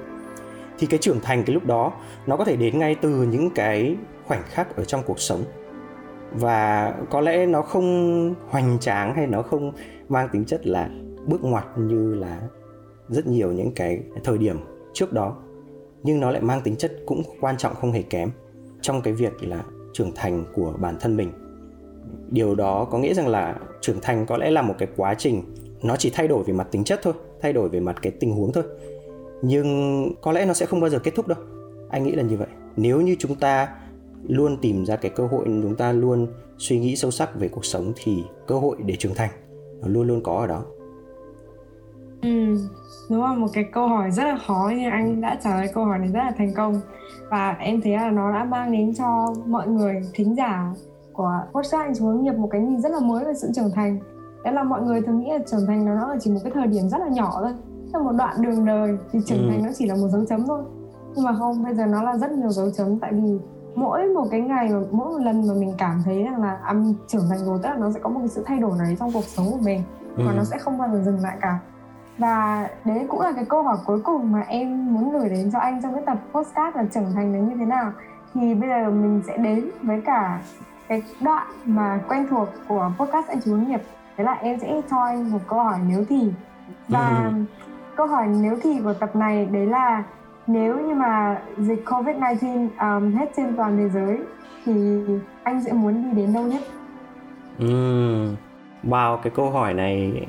Thì 0.79 0.87
cái 0.87 0.99
trưởng 0.99 1.21
thành 1.21 1.45
cái 1.45 1.55
lúc 1.55 1.67
đó, 1.67 1.93
nó 2.27 2.37
có 2.37 2.45
thể 2.45 2.57
đến 2.57 2.79
ngay 2.79 2.95
từ 2.95 3.09
những 3.11 3.51
cái 3.51 3.97
khoảnh 4.25 4.43
khắc 4.49 4.77
ở 4.77 4.85
trong 4.85 5.03
cuộc 5.07 5.21
sống 5.21 5.45
và 6.35 6.95
có 7.11 7.21
lẽ 7.21 7.47
nó 7.47 7.63
không 7.63 8.35
hoành 8.49 8.79
tráng 8.81 9.15
hay 9.15 9.27
nó 9.27 9.43
không 9.43 9.73
mang 10.09 10.29
tính 10.33 10.45
chất 10.45 10.67
là 10.67 10.91
bước 11.27 11.45
ngoặt 11.45 11.65
như 11.79 12.15
là 12.15 12.41
rất 13.09 13.27
nhiều 13.27 13.53
những 13.53 13.73
cái 13.75 14.01
thời 14.25 14.39
điểm 14.39 14.57
trước 14.93 15.13
đó. 15.13 15.37
Nhưng 16.03 16.21
nó 16.21 16.31
lại 16.31 16.43
mang 16.43 16.61
tính 16.61 16.77
chất 16.77 16.93
cũng 17.07 17.23
quan 17.41 17.57
trọng 17.57 17.75
không 17.75 17.93
hề 17.93 18.03
kém 18.03 18.31
trong 18.81 19.03
cái 19.03 19.15
việc 19.15 19.45
là 19.45 19.63
trưởng 19.93 20.13
thành 20.15 20.45
của 20.55 20.75
bản 20.79 20.97
thân 21.01 21.17
mình. 21.17 21.31
Điều 22.31 22.55
đó 22.55 22.85
có 22.91 22.99
nghĩa 22.99 23.15
rằng 23.15 23.29
là 23.29 23.57
trưởng 23.81 24.01
thành 24.03 24.27
có 24.27 24.37
lẽ 24.37 24.51
là 24.51 24.63
một 24.63 24.75
cái 24.79 24.89
quá 24.97 25.15
trình 25.19 25.43
nó 25.83 25.97
chỉ 25.97 26.11
thay 26.15 26.29
đổi 26.29 26.45
về 26.45 26.53
mặt 26.53 26.69
tính 26.71 26.85
chất 26.85 27.01
thôi, 27.03 27.15
thay 27.41 27.53
đổi 27.53 27.69
về 27.69 27.81
mặt 27.81 27.97
cái 28.03 28.13
tình 28.21 28.37
huống 28.37 28.53
thôi. 28.53 28.65
Nhưng 29.43 30.09
có 30.23 30.33
lẽ 30.33 30.47
nó 30.47 30.55
sẽ 30.55 30.67
không 30.67 30.81
bao 30.81 30.91
giờ 30.91 30.99
kết 30.99 31.13
thúc 31.15 31.29
đâu. 31.29 31.39
Anh 31.91 32.05
nghĩ 32.05 32.13
là 32.13 32.23
như 32.23 32.37
vậy. 32.37 32.49
Nếu 32.77 33.01
như 33.01 33.17
chúng 33.19 33.35
ta 33.35 33.69
luôn 34.29 34.57
tìm 34.63 34.85
ra 34.85 34.97
cái 34.97 35.11
cơ 35.17 35.27
hội 35.27 35.45
chúng 35.45 35.77
ta 35.77 35.93
luôn 35.93 36.27
suy 36.59 36.79
nghĩ 36.79 36.97
sâu 36.97 37.11
sắc 37.11 37.35
về 37.35 37.49
cuộc 37.49 37.65
sống 37.65 37.93
thì 37.97 38.25
cơ 38.47 38.55
hội 38.55 38.77
để 38.85 38.97
trưởng 38.97 39.15
thành 39.15 39.31
nó 39.81 39.89
luôn 39.89 40.07
luôn 40.07 40.21
có 40.23 40.33
ở 40.33 40.47
đó. 40.47 40.65
Ừ 42.23 42.57
đúng 43.11 43.23
là 43.23 43.35
một 43.35 43.49
cái 43.53 43.65
câu 43.73 43.89
hỏi 43.89 44.11
rất 44.11 44.25
là 44.25 44.39
khó 44.47 44.73
nhưng 44.77 44.91
anh 44.91 45.21
đã 45.21 45.39
trả 45.45 45.57
lời 45.57 45.69
câu 45.75 45.85
hỏi 45.85 45.99
này 45.99 46.09
rất 46.09 46.21
là 46.21 46.33
thành 46.39 46.53
công. 46.55 46.81
Và 47.31 47.57
em 47.59 47.81
thấy 47.81 47.93
là 47.93 48.11
nó 48.11 48.33
đã 48.33 48.45
mang 48.45 48.73
đến 48.73 48.95
cho 48.95 49.35
mọi 49.47 49.69
người 49.69 50.03
thính 50.15 50.35
giả 50.37 50.75
của 51.13 51.33
podcast 51.53 51.83
anh 51.83 51.95
hướng 52.01 52.23
nghiệp 52.23 52.33
một 52.33 52.49
cái 52.51 52.61
nhìn 52.61 52.81
rất 52.81 52.93
là 52.93 53.01
mới 53.01 53.25
về 53.25 53.35
sự 53.35 53.49
trưởng 53.55 53.71
thành. 53.75 53.99
Đó 54.45 54.51
là 54.51 54.63
mọi 54.63 54.83
người 54.83 55.01
thường 55.01 55.19
nghĩ 55.19 55.31
là 55.31 55.39
trưởng 55.47 55.67
thành 55.67 55.85
nó 55.85 56.09
là 56.09 56.17
chỉ 56.21 56.31
một 56.31 56.41
cái 56.45 56.53
thời 56.55 56.67
điểm 56.67 56.89
rất 56.89 56.99
là 56.99 57.09
nhỏ 57.09 57.33
thôi. 57.43 57.53
Trong 57.93 58.05
một 58.05 58.13
đoạn 58.13 58.37
đường 58.43 58.65
đời 58.65 58.97
thì 59.13 59.19
trưởng 59.27 59.39
ừ. 59.39 59.49
thành 59.51 59.63
nó 59.63 59.71
chỉ 59.75 59.87
là 59.87 59.95
một 59.95 60.09
dấu 60.09 60.25
chấm 60.25 60.47
thôi. 60.47 60.63
Nhưng 61.15 61.25
mà 61.25 61.37
không 61.39 61.63
bây 61.65 61.75
giờ 61.75 61.87
nó 61.87 62.03
là 62.03 62.17
rất 62.17 62.31
nhiều 62.31 62.51
dấu 62.51 62.71
chấm 62.71 62.99
tại 62.99 63.13
vì 63.13 63.39
mỗi 63.75 64.07
một 64.07 64.27
cái 64.31 64.41
ngày 64.41 64.71
mỗi 64.91 65.13
một 65.13 65.19
lần 65.19 65.49
mà 65.49 65.55
mình 65.55 65.75
cảm 65.79 66.03
thấy 66.05 66.23
rằng 66.23 66.43
là 66.43 66.59
âm 66.65 66.95
trưởng 67.07 67.29
thành 67.31 67.39
rồi 67.39 67.59
tức 67.63 67.69
là 67.69 67.77
nó 67.77 67.91
sẽ 67.91 68.01
có 68.01 68.11
một 68.11 68.21
cái 68.21 68.29
sự 68.29 68.43
thay 68.47 68.59
đổi 68.59 68.79
đấy 68.79 68.97
trong 69.01 69.13
cuộc 69.13 69.25
sống 69.25 69.47
của 69.51 69.61
mình 69.63 69.83
ừ. 70.17 70.25
và 70.27 70.33
nó 70.33 70.45
sẽ 70.45 70.59
không 70.59 70.79
bao 70.79 70.89
giờ 70.93 71.03
dừng 71.05 71.21
lại 71.23 71.37
cả 71.41 71.59
và 72.19 72.69
đấy 72.85 73.07
cũng 73.09 73.21
là 73.21 73.33
cái 73.33 73.45
câu 73.45 73.63
hỏi 73.63 73.77
cuối 73.87 74.01
cùng 74.01 74.33
mà 74.33 74.41
em 74.49 74.95
muốn 74.95 75.13
gửi 75.13 75.29
đến 75.29 75.51
cho 75.53 75.59
anh 75.59 75.83
trong 75.83 75.95
cái 75.95 76.03
tập 76.07 76.19
postcard 76.33 76.77
là 76.77 76.85
trưởng 76.95 77.13
thành 77.15 77.33
đến 77.33 77.49
như 77.49 77.57
thế 77.59 77.65
nào 77.65 77.93
thì 78.35 78.55
bây 78.55 78.69
giờ 78.69 78.91
mình 78.91 79.23
sẽ 79.27 79.37
đến 79.37 79.71
với 79.83 80.01
cả 80.01 80.41
cái 80.89 81.03
đoạn 81.21 81.47
mà 81.65 82.01
quen 82.09 82.27
thuộc 82.31 82.49
của 82.69 82.93
podcast 82.99 83.29
anh 83.29 83.41
chú 83.45 83.51
hướng 83.51 83.69
nghiệp 83.69 83.83
thế 84.17 84.25
là 84.25 84.33
em 84.33 84.59
sẽ 84.61 84.81
cho 84.91 84.99
anh 84.99 85.33
một 85.33 85.39
câu 85.49 85.59
hỏi 85.59 85.79
nếu 85.89 86.05
thì 86.09 86.33
và 86.89 87.31
ừ. 87.35 87.45
câu 87.97 88.07
hỏi 88.07 88.27
nếu 88.27 88.57
thì 88.63 88.81
của 88.85 88.95
tập 88.95 89.17
này 89.17 89.47
đấy 89.47 89.67
là 89.67 90.05
nếu 90.47 90.81
như 90.81 90.95
mà 90.95 91.43
dịch 91.59 91.85
Covid-19 91.85 92.69
um, 92.81 93.15
hết 93.15 93.27
trên 93.37 93.57
toàn 93.57 93.77
thế 93.77 93.89
giới 93.89 94.19
thì 94.65 94.73
anh 95.43 95.65
sẽ 95.65 95.73
muốn 95.73 96.05
đi 96.05 96.23
đến 96.23 96.33
đâu 96.33 96.45
nhất? 96.45 96.63
Ừ. 97.59 98.35
Wow, 98.85 99.17
cái 99.17 99.33
câu 99.37 99.51
hỏi 99.51 99.75
này 99.75 100.27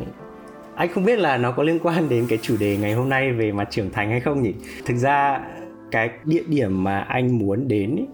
anh 0.75 0.89
không 0.93 1.05
biết 1.05 1.19
là 1.19 1.37
nó 1.37 1.51
có 1.51 1.63
liên 1.63 1.79
quan 1.83 2.09
đến 2.09 2.25
cái 2.29 2.39
chủ 2.41 2.55
đề 2.59 2.77
ngày 2.77 2.93
hôm 2.93 3.09
nay 3.09 3.31
về 3.31 3.51
mặt 3.51 3.67
trưởng 3.71 3.91
thành 3.91 4.09
hay 4.09 4.19
không 4.19 4.41
nhỉ? 4.41 4.53
Thực 4.85 4.95
ra 4.95 5.41
cái 5.91 6.09
địa 6.23 6.43
điểm 6.47 6.83
mà 6.83 6.99
anh 6.99 7.39
muốn 7.39 7.67
đến 7.67 7.95
ý, 7.95 8.05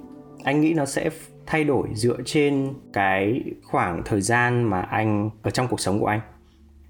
anh 0.44 0.62
nghĩ 0.62 0.74
nó 0.74 0.86
sẽ 0.86 1.10
thay 1.46 1.64
đổi 1.64 1.88
dựa 1.94 2.18
trên 2.26 2.74
cái 2.94 3.44
khoảng 3.64 4.02
thời 4.06 4.22
gian 4.22 4.64
mà 4.64 4.82
anh 4.82 5.30
ở 5.42 5.52
trong 5.52 5.68
cuộc 5.68 5.80
sống 5.80 6.00
của 6.00 6.06
anh. 6.06 6.20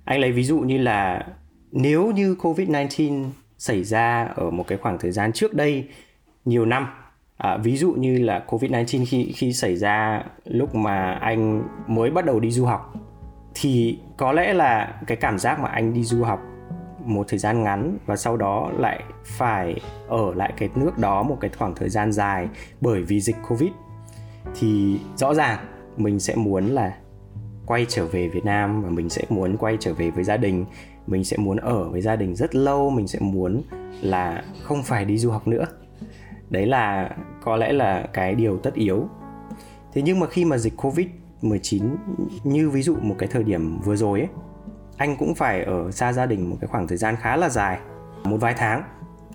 Anh 0.06 0.19
lấy 0.19 0.32
ví 0.32 0.43
dụ 0.43 0.60
như 0.60 0.78
là 0.78 1.28
nếu 1.71 2.12
như 2.12 2.36
Covid-19 2.41 3.24
xảy 3.62 3.84
ra 3.84 4.28
ở 4.36 4.50
một 4.50 4.67
cái 4.67 4.78
khoảng 4.78 4.97
thời 4.97 5.12
gian 5.12 5.32
trước 5.34 5.54
đây 5.54 5.88
nhiều 6.45 6.65
năm. 6.65 6.88
À, 7.38 7.58
ví 7.58 7.78
dụ 7.78 7.91
như 7.91 8.17
là 8.17 8.39
covid 8.39 8.71
19 8.71 9.06
khi 9.06 9.32
khi 9.36 9.54
xảy 9.54 9.76
ra 9.76 10.24
lúc 10.45 10.76
mà 10.76 11.13
anh 11.13 11.63
mới 11.88 12.12
bắt 12.12 12.26
đầu 12.26 12.39
đi 12.39 12.52
du 12.52 12.65
học 12.65 12.93
thì 13.56 14.00
có 14.17 14.32
lẽ 14.32 14.54
là 14.54 15.02
cái 15.08 15.17
cảm 15.17 15.39
giác 15.39 15.60
mà 15.60 15.69
anh 15.69 15.93
đi 15.93 16.04
du 16.04 16.24
học 16.24 16.39
một 17.06 17.26
thời 17.30 17.39
gian 17.39 17.63
ngắn 17.63 17.97
và 18.06 18.15
sau 18.15 18.38
đó 18.38 18.71
lại 18.78 19.04
phải 19.24 19.82
ở 20.08 20.34
lại 20.36 20.54
cái 20.58 20.69
nước 20.76 20.97
đó 20.97 21.24
một 21.24 21.38
cái 21.41 21.52
khoảng 21.58 21.76
thời 21.76 21.89
gian 21.89 22.12
dài 22.12 22.47
bởi 22.82 23.04
vì 23.04 23.21
dịch 23.21 23.38
covid 23.47 23.69
thì 24.60 25.00
rõ 25.15 25.34
ràng 25.34 25.60
mình 25.97 26.19
sẽ 26.19 26.36
muốn 26.36 26.65
là 26.67 26.93
quay 27.65 27.86
trở 27.89 28.06
về 28.06 28.28
Việt 28.28 28.45
Nam 28.45 28.84
và 28.84 28.89
mình 28.89 29.10
sẽ 29.10 29.21
muốn 29.30 29.58
quay 29.58 29.78
trở 29.80 29.93
về 29.93 30.12
với 30.12 30.24
gia 30.24 30.38
đình 30.38 30.65
mình 31.08 31.24
sẽ 31.24 31.38
muốn 31.38 31.58
ở 31.58 31.90
với 31.90 32.02
gia 32.02 32.16
đình 32.16 32.36
rất 32.36 32.56
lâu, 32.56 32.90
mình 32.90 33.08
sẽ 33.08 33.20
muốn 33.20 33.62
là 34.02 34.44
không 34.64 34.84
phải 34.84 35.06
đi 35.06 35.18
du 35.18 35.32
học 35.32 35.48
nữa. 35.48 35.66
Đấy 36.50 36.66
là, 36.66 37.16
có 37.44 37.56
lẽ 37.56 37.74
là 37.74 38.08
cái 38.14 38.36
điều 38.36 38.58
tất 38.58 38.74
yếu. 38.74 39.08
Thế 39.94 40.02
nhưng 40.02 40.20
mà 40.20 40.28
khi 40.28 40.46
mà 40.46 40.58
dịch 40.58 40.74
covid 40.78 41.08
19 41.42 41.84
như 42.44 42.70
ví 42.70 42.82
dụ 42.82 42.96
một 43.02 43.16
cái 43.18 43.30
thời 43.32 43.44
điểm 43.44 43.80
vừa 43.80 43.96
rồi 43.96 44.20
ấy, 44.20 44.30
anh 44.98 45.18
cũng 45.18 45.36
phải 45.36 45.64
ở 45.64 45.92
xa 45.92 46.14
gia 46.14 46.26
đình 46.26 46.50
một 46.50 46.58
cái 46.62 46.68
khoảng 46.68 46.88
thời 46.88 46.98
gian 46.98 47.16
khá 47.22 47.36
là 47.36 47.50
dài, 47.50 47.80
một 48.24 48.38
vài 48.38 48.54
tháng. 48.58 48.84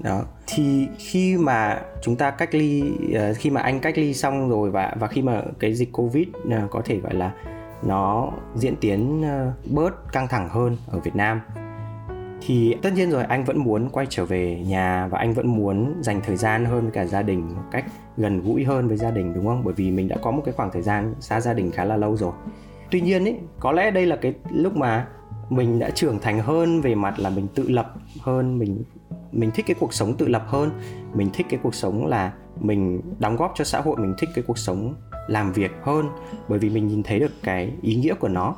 Đó. 0.00 0.24
Thì 0.46 0.88
khi 0.98 1.36
mà 1.36 1.80
chúng 2.02 2.16
ta 2.16 2.30
cách 2.30 2.54
ly 2.54 2.82
ờ, 3.14 3.34
khi 3.34 3.50
mà 3.50 3.60
anh 3.60 3.80
cách 3.80 3.98
ly 3.98 4.14
xong 4.14 4.50
rồi 4.50 4.70
và 4.70 4.94
và 5.00 5.06
khi 5.06 5.22
mà 5.22 5.42
cái 5.58 5.74
dịch 5.74 5.92
covid 5.92 6.28
ờ, 6.50 6.68
có 6.70 6.82
thể 6.84 6.96
gọi 7.00 7.14
là 7.14 7.32
nó 7.82 8.32
diễn 8.54 8.76
tiến 8.76 9.22
ờ, 9.22 9.52
bớt 9.70 10.12
căng 10.12 10.28
thẳng 10.28 10.48
hơn 10.48 10.76
ở 10.86 11.00
Việt 11.00 11.16
Nam. 11.16 11.40
Thì 12.40 12.76
tất 12.82 12.92
nhiên 12.92 13.10
rồi, 13.10 13.24
anh 13.24 13.44
vẫn 13.44 13.58
muốn 13.58 13.88
quay 13.92 14.06
trở 14.10 14.24
về 14.24 14.62
nhà 14.66 15.08
và 15.10 15.18
anh 15.18 15.32
vẫn 15.32 15.46
muốn 15.46 15.94
dành 16.00 16.20
thời 16.26 16.36
gian 16.36 16.64
hơn 16.64 16.82
với 16.82 16.90
cả 16.90 17.04
gia 17.04 17.22
đình 17.22 17.48
một 17.54 17.62
cách 17.70 17.84
gần 18.16 18.42
gũi 18.42 18.64
hơn 18.64 18.88
với 18.88 18.96
gia 18.96 19.10
đình, 19.10 19.34
đúng 19.34 19.46
không? 19.46 19.64
Bởi 19.64 19.74
vì 19.74 19.90
mình 19.90 20.08
đã 20.08 20.16
có 20.22 20.30
một 20.30 20.42
cái 20.44 20.54
khoảng 20.56 20.70
thời 20.72 20.82
gian 20.82 21.14
xa 21.20 21.40
gia 21.40 21.52
đình 21.52 21.70
khá 21.70 21.84
là 21.84 21.96
lâu 21.96 22.16
rồi. 22.16 22.32
Tuy 22.90 23.00
nhiên 23.00 23.24
ấy, 23.24 23.38
có 23.60 23.72
lẽ 23.72 23.90
đây 23.90 24.06
là 24.06 24.16
cái 24.16 24.34
lúc 24.50 24.76
mà 24.76 25.06
mình 25.50 25.78
đã 25.78 25.90
trưởng 25.90 26.18
thành 26.18 26.40
hơn 26.40 26.80
về 26.80 26.94
mặt 26.94 27.18
là 27.18 27.30
mình 27.30 27.46
tự 27.54 27.68
lập 27.68 27.94
hơn, 28.20 28.58
mình 28.58 28.82
mình 29.32 29.50
thích 29.54 29.66
cái 29.68 29.76
cuộc 29.80 29.94
sống 29.94 30.14
tự 30.14 30.28
lập 30.28 30.44
hơn. 30.46 30.70
Mình 31.14 31.30
thích 31.34 31.46
cái 31.50 31.60
cuộc 31.62 31.74
sống 31.74 32.06
là 32.06 32.32
mình 32.60 33.00
đóng 33.18 33.36
góp 33.36 33.52
cho 33.54 33.64
xã 33.64 33.80
hội, 33.80 33.96
mình 33.96 34.14
thích 34.18 34.28
cái 34.34 34.44
cuộc 34.46 34.58
sống 34.58 34.94
làm 35.26 35.52
việc 35.52 35.72
hơn 35.82 36.08
bởi 36.48 36.58
vì 36.58 36.70
mình 36.70 36.88
nhìn 36.88 37.02
thấy 37.02 37.20
được 37.20 37.32
cái 37.42 37.72
ý 37.82 37.94
nghĩa 37.94 38.14
của 38.14 38.28
nó. 38.28 38.54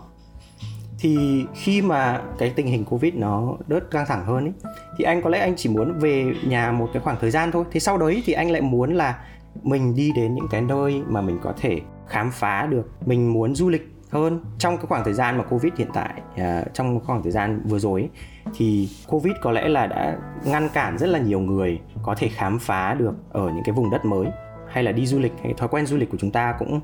Thì 1.00 1.44
khi 1.54 1.82
mà 1.82 2.22
cái 2.38 2.52
tình 2.56 2.66
hình 2.66 2.84
covid 2.84 3.14
nó 3.14 3.56
đớt 3.66 3.90
căng 3.90 4.06
thẳng 4.08 4.24
hơn 4.24 4.44
ấy 4.44 4.52
thì 4.96 5.04
anh 5.04 5.22
có 5.22 5.30
lẽ 5.30 5.38
anh 5.38 5.54
chỉ 5.56 5.68
muốn 5.68 5.98
về 5.98 6.32
nhà 6.46 6.72
một 6.72 6.90
cái 6.92 7.02
khoảng 7.02 7.16
thời 7.20 7.30
gian 7.30 7.52
thôi. 7.52 7.64
Thế 7.70 7.80
sau 7.80 7.98
đấy 7.98 8.22
thì 8.26 8.32
anh 8.32 8.50
lại 8.50 8.60
muốn 8.60 8.94
là 8.94 9.18
mình 9.62 9.94
đi 9.94 10.12
đến 10.16 10.34
những 10.34 10.48
cái 10.50 10.60
nơi 10.60 11.02
mà 11.08 11.20
mình 11.20 11.38
có 11.42 11.52
thể 11.60 11.80
khám 12.08 12.30
phá 12.30 12.66
được 12.66 12.90
mình 13.06 13.32
muốn 13.32 13.54
du 13.54 13.68
lịch 13.68 13.88
hơn. 14.10 14.40
Trong 14.58 14.76
cái 14.76 14.86
khoảng 14.86 15.04
thời 15.04 15.14
gian 15.14 15.38
mà 15.38 15.44
covid 15.44 15.72
hiện 15.76 15.88
tại 15.94 16.22
uh, 16.32 16.74
trong 16.74 17.00
khoảng 17.00 17.22
thời 17.22 17.32
gian 17.32 17.60
vừa 17.64 17.78
rồi 17.78 18.00
ấy, 18.00 18.10
thì 18.56 18.88
covid 19.06 19.34
có 19.42 19.52
lẽ 19.52 19.68
là 19.68 19.86
đã 19.86 20.16
ngăn 20.44 20.68
cản 20.68 20.98
rất 20.98 21.06
là 21.06 21.18
nhiều 21.18 21.40
người 21.40 21.80
có 22.02 22.14
thể 22.14 22.28
khám 22.28 22.58
phá 22.58 22.94
được 22.94 23.14
ở 23.30 23.50
những 23.54 23.64
cái 23.64 23.72
vùng 23.72 23.90
đất 23.90 24.04
mới 24.04 24.26
hay 24.68 24.84
là 24.84 24.92
đi 24.92 25.06
du 25.06 25.18
lịch, 25.18 25.32
hay 25.42 25.54
thói 25.54 25.68
quen 25.68 25.86
du 25.86 25.96
lịch 25.96 26.10
của 26.10 26.18
chúng 26.20 26.30
ta 26.30 26.54
cũng 26.58 26.80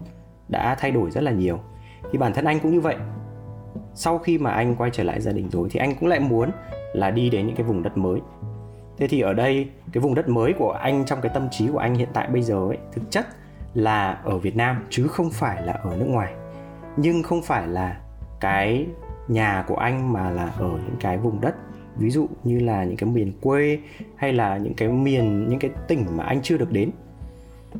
đã 0.48 0.74
thay 0.74 0.90
đổi 0.90 1.10
rất 1.10 1.20
là 1.20 1.30
nhiều. 1.30 1.60
Thì 2.12 2.18
bản 2.18 2.32
thân 2.32 2.44
anh 2.44 2.60
cũng 2.60 2.72
như 2.72 2.80
vậy. 2.80 2.96
Sau 3.94 4.18
khi 4.18 4.38
mà 4.38 4.50
anh 4.50 4.76
quay 4.76 4.90
trở 4.90 5.04
lại 5.04 5.20
gia 5.20 5.32
đình 5.32 5.50
rồi 5.50 5.68
thì 5.70 5.80
anh 5.80 5.94
cũng 6.00 6.08
lại 6.08 6.20
muốn 6.20 6.50
là 6.92 7.10
đi 7.10 7.30
đến 7.30 7.46
những 7.46 7.56
cái 7.56 7.66
vùng 7.66 7.82
đất 7.82 7.96
mới. 7.96 8.20
Thế 8.98 9.08
thì 9.08 9.20
ở 9.20 9.32
đây, 9.32 9.68
cái 9.92 10.00
vùng 10.00 10.14
đất 10.14 10.28
mới 10.28 10.52
của 10.52 10.70
anh 10.70 11.04
trong 11.04 11.20
cái 11.20 11.30
tâm 11.34 11.48
trí 11.50 11.68
của 11.68 11.78
anh 11.78 11.94
hiện 11.94 12.08
tại 12.12 12.28
bây 12.28 12.42
giờ 12.42 12.54
ấy, 12.54 12.78
thực 12.92 13.10
chất 13.10 13.26
là 13.74 14.20
ở 14.24 14.38
Việt 14.38 14.56
Nam 14.56 14.84
chứ 14.90 15.06
không 15.06 15.30
phải 15.30 15.62
là 15.62 15.72
ở 15.72 15.96
nước 15.96 16.06
ngoài. 16.08 16.34
Nhưng 16.96 17.22
không 17.22 17.42
phải 17.42 17.68
là 17.68 18.00
cái 18.40 18.86
nhà 19.28 19.64
của 19.68 19.76
anh 19.76 20.12
mà 20.12 20.30
là 20.30 20.52
ở 20.58 20.70
những 20.70 20.96
cái 21.00 21.18
vùng 21.18 21.40
đất, 21.40 21.54
ví 21.96 22.10
dụ 22.10 22.28
như 22.44 22.58
là 22.58 22.84
những 22.84 22.96
cái 22.96 23.10
miền 23.10 23.32
quê 23.40 23.78
hay 24.16 24.32
là 24.32 24.56
những 24.56 24.74
cái 24.74 24.88
miền, 24.88 25.48
những 25.48 25.58
cái 25.58 25.70
tỉnh 25.88 26.06
mà 26.16 26.24
anh 26.24 26.42
chưa 26.42 26.58
được 26.58 26.72
đến 26.72 26.90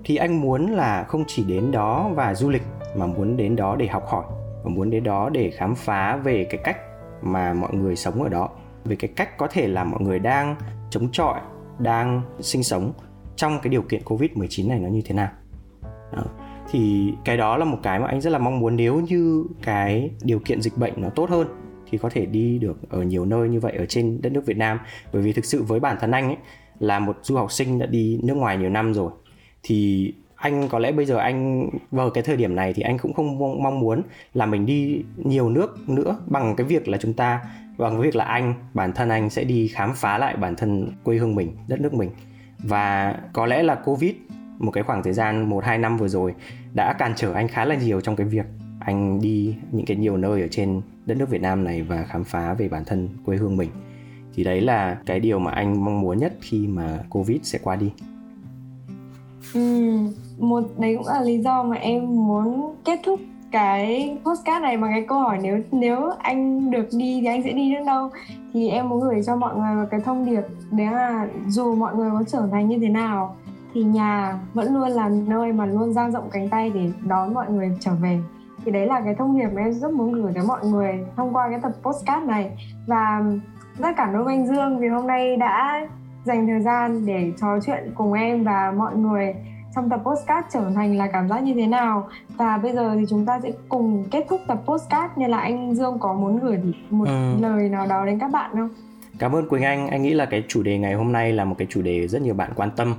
thì 0.05 0.17
anh 0.17 0.41
muốn 0.41 0.67
là 0.67 1.05
không 1.05 1.25
chỉ 1.27 1.45
đến 1.45 1.73
đó 1.73 2.11
và 2.15 2.35
du 2.35 2.51
lịch 2.51 2.63
mà 2.97 3.07
muốn 3.07 3.37
đến 3.37 3.57
đó 3.57 3.77
để 3.77 3.87
học 3.87 4.07
hỏi 4.07 4.25
và 4.65 4.71
muốn 4.71 4.91
đến 4.91 5.05
đó 5.05 5.29
để 5.29 5.51
khám 5.51 5.75
phá 5.75 6.17
về 6.17 6.47
cái 6.51 6.61
cách 6.65 6.77
mà 7.23 7.55
mọi 7.55 7.75
người 7.75 7.97
sống 7.97 8.23
ở 8.23 8.29
đó. 8.29 8.51
Về 8.85 8.97
cái 8.97 9.11
cách 9.17 9.39
có 9.39 9.47
thể 9.47 9.67
là 9.67 9.85
mọi 9.85 10.01
người 10.01 10.19
đang 10.19 10.57
chống 10.91 11.09
chọi, 11.13 11.41
đang 11.79 12.23
sinh 12.41 12.63
sống 12.63 12.93
trong 13.37 13.59
cái 13.63 13.71
điều 13.71 13.83
kiện 13.83 14.03
covid 14.05 14.31
19 14.35 14.69
này 14.69 14.79
nó 14.81 14.89
như 14.89 15.03
thế 15.05 15.15
nào. 15.15 15.29
Đó. 16.13 16.23
thì 16.71 17.13
cái 17.25 17.37
đó 17.37 17.57
là 17.57 17.65
một 17.65 17.79
cái 17.83 18.01
mà 18.01 18.07
anh 18.07 18.21
rất 18.21 18.31
là 18.31 18.39
mong 18.39 18.59
muốn. 18.61 18.77
Nếu 18.77 19.01
như 19.01 19.45
cái 19.63 20.11
điều 20.23 20.39
kiện 20.39 20.63
dịch 20.63 20.77
bệnh 20.77 20.93
nó 20.97 21.09
tốt 21.09 21.31
hơn 21.31 21.49
thì 21.91 21.99
có 21.99 22.09
thể 22.09 22.27
đi 22.27 22.59
được 22.59 22.91
ở 22.91 23.03
nhiều 23.03 23.25
nơi 23.25 23.49
như 23.49 23.61
vậy 23.61 23.73
ở 23.79 23.87
trên 23.87 24.23
đất 24.23 24.33
nước 24.33 24.47
Việt 24.47 24.57
Nam. 24.57 24.79
Bởi 25.13 25.23
vì 25.23 25.33
thực 25.33 25.45
sự 25.45 25.63
với 25.63 25.81
bản 25.81 25.97
thân 26.01 26.11
anh 26.11 26.27
ấy 26.27 26.37
là 26.79 26.99
một 26.99 27.17
du 27.23 27.37
học 27.37 27.53
sinh 27.53 27.79
đã 27.79 27.87
đi 27.87 28.21
nước 28.23 28.35
ngoài 28.35 28.57
nhiều 28.57 28.71
năm 28.71 28.95
rồi 28.95 29.11
thì 29.65 30.13
anh, 30.37 30.69
có 30.69 30.79
lẽ 30.79 30.93
bây 30.93 31.07
giờ 31.07 31.17
anh, 31.17 31.69
vào 31.91 32.11
cái 32.11 32.25
thời 32.25 32.37
điểm 32.37 32.55
này 32.55 32.73
thì 32.73 32.83
anh 32.83 32.99
cũng 32.99 33.13
không 33.13 33.63
mong 33.63 33.81
muốn 33.81 34.03
là 34.35 34.47
mình 34.47 34.67
đi 34.67 35.05
nhiều 35.17 35.49
nước 35.49 35.89
nữa 35.89 36.17
bằng 36.27 36.57
cái 36.57 36.67
việc 36.67 36.89
là 36.89 36.99
chúng 36.99 37.13
ta, 37.13 37.41
bằng 37.79 37.93
cái 37.93 38.03
việc 38.03 38.17
là 38.17 38.25
anh, 38.25 38.55
bản 38.75 38.93
thân 38.93 39.09
anh 39.09 39.31
sẽ 39.31 39.45
đi 39.45 39.69
khám 39.69 39.93
phá 39.95 40.19
lại 40.19 40.37
bản 40.37 40.57
thân 40.57 40.93
quê 41.03 41.17
hương 41.17 41.35
mình, 41.35 41.57
đất 41.69 41.81
nước 41.81 41.95
mình. 41.95 42.11
Và 42.59 43.15
có 43.33 43.47
lẽ 43.47 43.63
là 43.63 43.75
covid, 43.75 44.13
một 44.59 44.71
cái 44.71 44.85
khoảng 44.85 45.03
thời 45.03 45.13
gian 45.13 45.49
một, 45.49 45.65
hai 45.65 45.79
năm 45.79 45.97
vừa 45.97 46.09
rồi, 46.09 46.35
đã 46.75 46.93
cản 46.93 47.13
trở 47.17 47.33
anh 47.33 47.49
khá 47.49 47.65
là 47.65 47.75
nhiều 47.75 48.01
trong 48.01 48.17
cái 48.17 48.27
việc 48.27 48.47
anh 48.81 49.21
đi 49.21 49.57
những 49.73 49.87
cái 49.87 49.97
nhiều 49.97 50.17
nơi 50.17 50.41
ở 50.41 50.49
trên 50.51 50.81
đất 51.07 51.17
nước 51.17 51.31
Việt 51.31 51.43
Nam 51.43 51.65
này 51.65 51.83
và 51.83 52.03
khám 52.03 52.25
phá 52.25 52.55
về 52.55 52.69
bản 52.69 52.85
thân 52.85 53.09
quê 53.25 53.37
hương 53.37 53.57
mình. 53.57 53.71
Thì 54.35 54.45
đấy 54.45 54.61
là 54.61 54.99
cái 55.07 55.21
điều 55.21 55.39
mà 55.39 55.51
anh 55.51 55.85
mong 55.85 56.01
muốn 56.01 56.19
nhất 56.19 56.35
khi 56.41 56.67
mà 56.67 56.99
covid 57.11 57.39
sẽ 57.43 57.59
qua 57.63 57.77
đi. 57.77 57.93
Ừ, 59.55 59.61
một 60.39 60.63
đấy 60.79 60.95
cũng 60.97 61.07
là 61.07 61.21
lý 61.21 61.39
do 61.39 61.63
mà 61.63 61.77
em 61.77 62.27
muốn 62.27 62.75
kết 62.85 63.01
thúc 63.05 63.21
cái 63.51 64.17
postcard 64.25 64.63
này 64.63 64.77
bằng 64.77 64.91
cái 64.91 65.05
câu 65.09 65.19
hỏi 65.19 65.39
nếu 65.43 65.59
nếu 65.73 66.11
anh 66.19 66.71
được 66.71 66.87
đi 66.93 67.19
thì 67.21 67.27
anh 67.27 67.43
sẽ 67.43 67.53
đi 67.53 67.73
đến 67.75 67.87
đâu? 67.87 68.11
Thì 68.53 68.69
em 68.69 68.89
muốn 68.89 69.01
gửi 69.01 69.23
cho 69.27 69.37
mọi 69.37 69.57
người 69.57 69.75
một 69.75 69.89
cái 69.91 70.01
thông 70.01 70.27
điệp 70.27 70.43
đấy 70.71 70.87
là 70.87 71.29
dù 71.49 71.75
mọi 71.75 71.95
người 71.95 72.11
có 72.11 72.23
trưởng 72.27 72.51
thành 72.51 72.69
như 72.69 72.79
thế 72.79 72.89
nào 72.89 73.37
thì 73.75 73.83
nhà 73.83 74.39
vẫn 74.55 74.75
luôn 74.75 74.89
là 74.89 75.09
nơi 75.09 75.53
mà 75.53 75.67
luôn 75.67 75.93
dang 75.93 76.13
rộng 76.13 76.29
cánh 76.33 76.49
tay 76.49 76.71
để 76.75 76.91
đón 77.07 77.35
mọi 77.35 77.51
người 77.51 77.71
trở 77.81 77.91
về. 77.95 78.21
Thì 78.65 78.71
đấy 78.71 78.87
là 78.87 79.01
cái 79.01 79.15
thông 79.15 79.39
điệp 79.39 79.49
mà 79.55 79.63
em 79.63 79.73
rất 79.73 79.93
muốn 79.93 80.13
gửi 80.13 80.33
tới 80.35 80.45
mọi 80.47 80.67
người 80.67 81.05
thông 81.17 81.37
qua 81.37 81.49
cái 81.51 81.61
tập 81.63 81.73
postcard 81.83 82.27
này. 82.27 82.51
Và 82.87 83.23
rất 83.79 83.97
cảm 83.97 84.15
ơn 84.15 84.27
anh 84.27 84.47
Dương 84.47 84.79
vì 84.79 84.89
hôm 84.89 85.07
nay 85.07 85.37
đã 85.37 85.87
dành 86.25 86.47
thời 86.47 86.61
gian 86.61 87.07
để 87.07 87.33
trò 87.41 87.59
chuyện 87.67 87.93
cùng 87.95 88.13
em 88.13 88.45
và 88.45 88.73
mọi 88.77 88.97
người 88.97 89.35
trong 89.75 89.91
tập 89.91 90.01
postcard 90.05 90.49
trưởng 90.53 90.75
thành 90.75 90.97
là 90.97 91.07
cảm 91.13 91.29
giác 91.29 91.43
như 91.43 91.55
thế 91.55 91.67
nào 91.67 92.09
và 92.37 92.59
bây 92.59 92.73
giờ 92.73 92.97
thì 92.99 93.05
chúng 93.11 93.27
ta 93.27 93.41
sẽ 93.43 93.51
cùng 93.69 94.05
kết 94.11 94.27
thúc 94.29 94.41
tập 94.47 94.63
postcard 94.67 95.13
nên 95.17 95.31
là 95.31 95.39
anh 95.39 95.75
Dương 95.75 95.99
có 95.99 96.15
muốn 96.15 96.39
gửi 96.39 96.59
một 96.91 97.09
ừ. 97.09 97.35
lời 97.41 97.69
nào 97.69 97.87
đó 97.87 98.07
đến 98.07 98.19
các 98.19 98.31
bạn 98.31 98.51
không? 98.55 98.69
Cảm 99.19 99.33
ơn 99.33 99.49
Quỳnh 99.49 99.63
Anh, 99.63 99.89
anh 99.89 100.03
nghĩ 100.03 100.15
là 100.15 100.25
cái 100.25 100.45
chủ 100.49 100.63
đề 100.63 100.79
ngày 100.79 100.95
hôm 100.95 101.13
nay 101.13 101.33
là 101.33 101.45
một 101.45 101.55
cái 101.59 101.67
chủ 101.71 101.83
đề 101.83 102.09
rất 102.09 102.23
nhiều 102.23 102.35
bạn 102.35 102.51
quan 102.57 102.71
tâm 102.77 102.95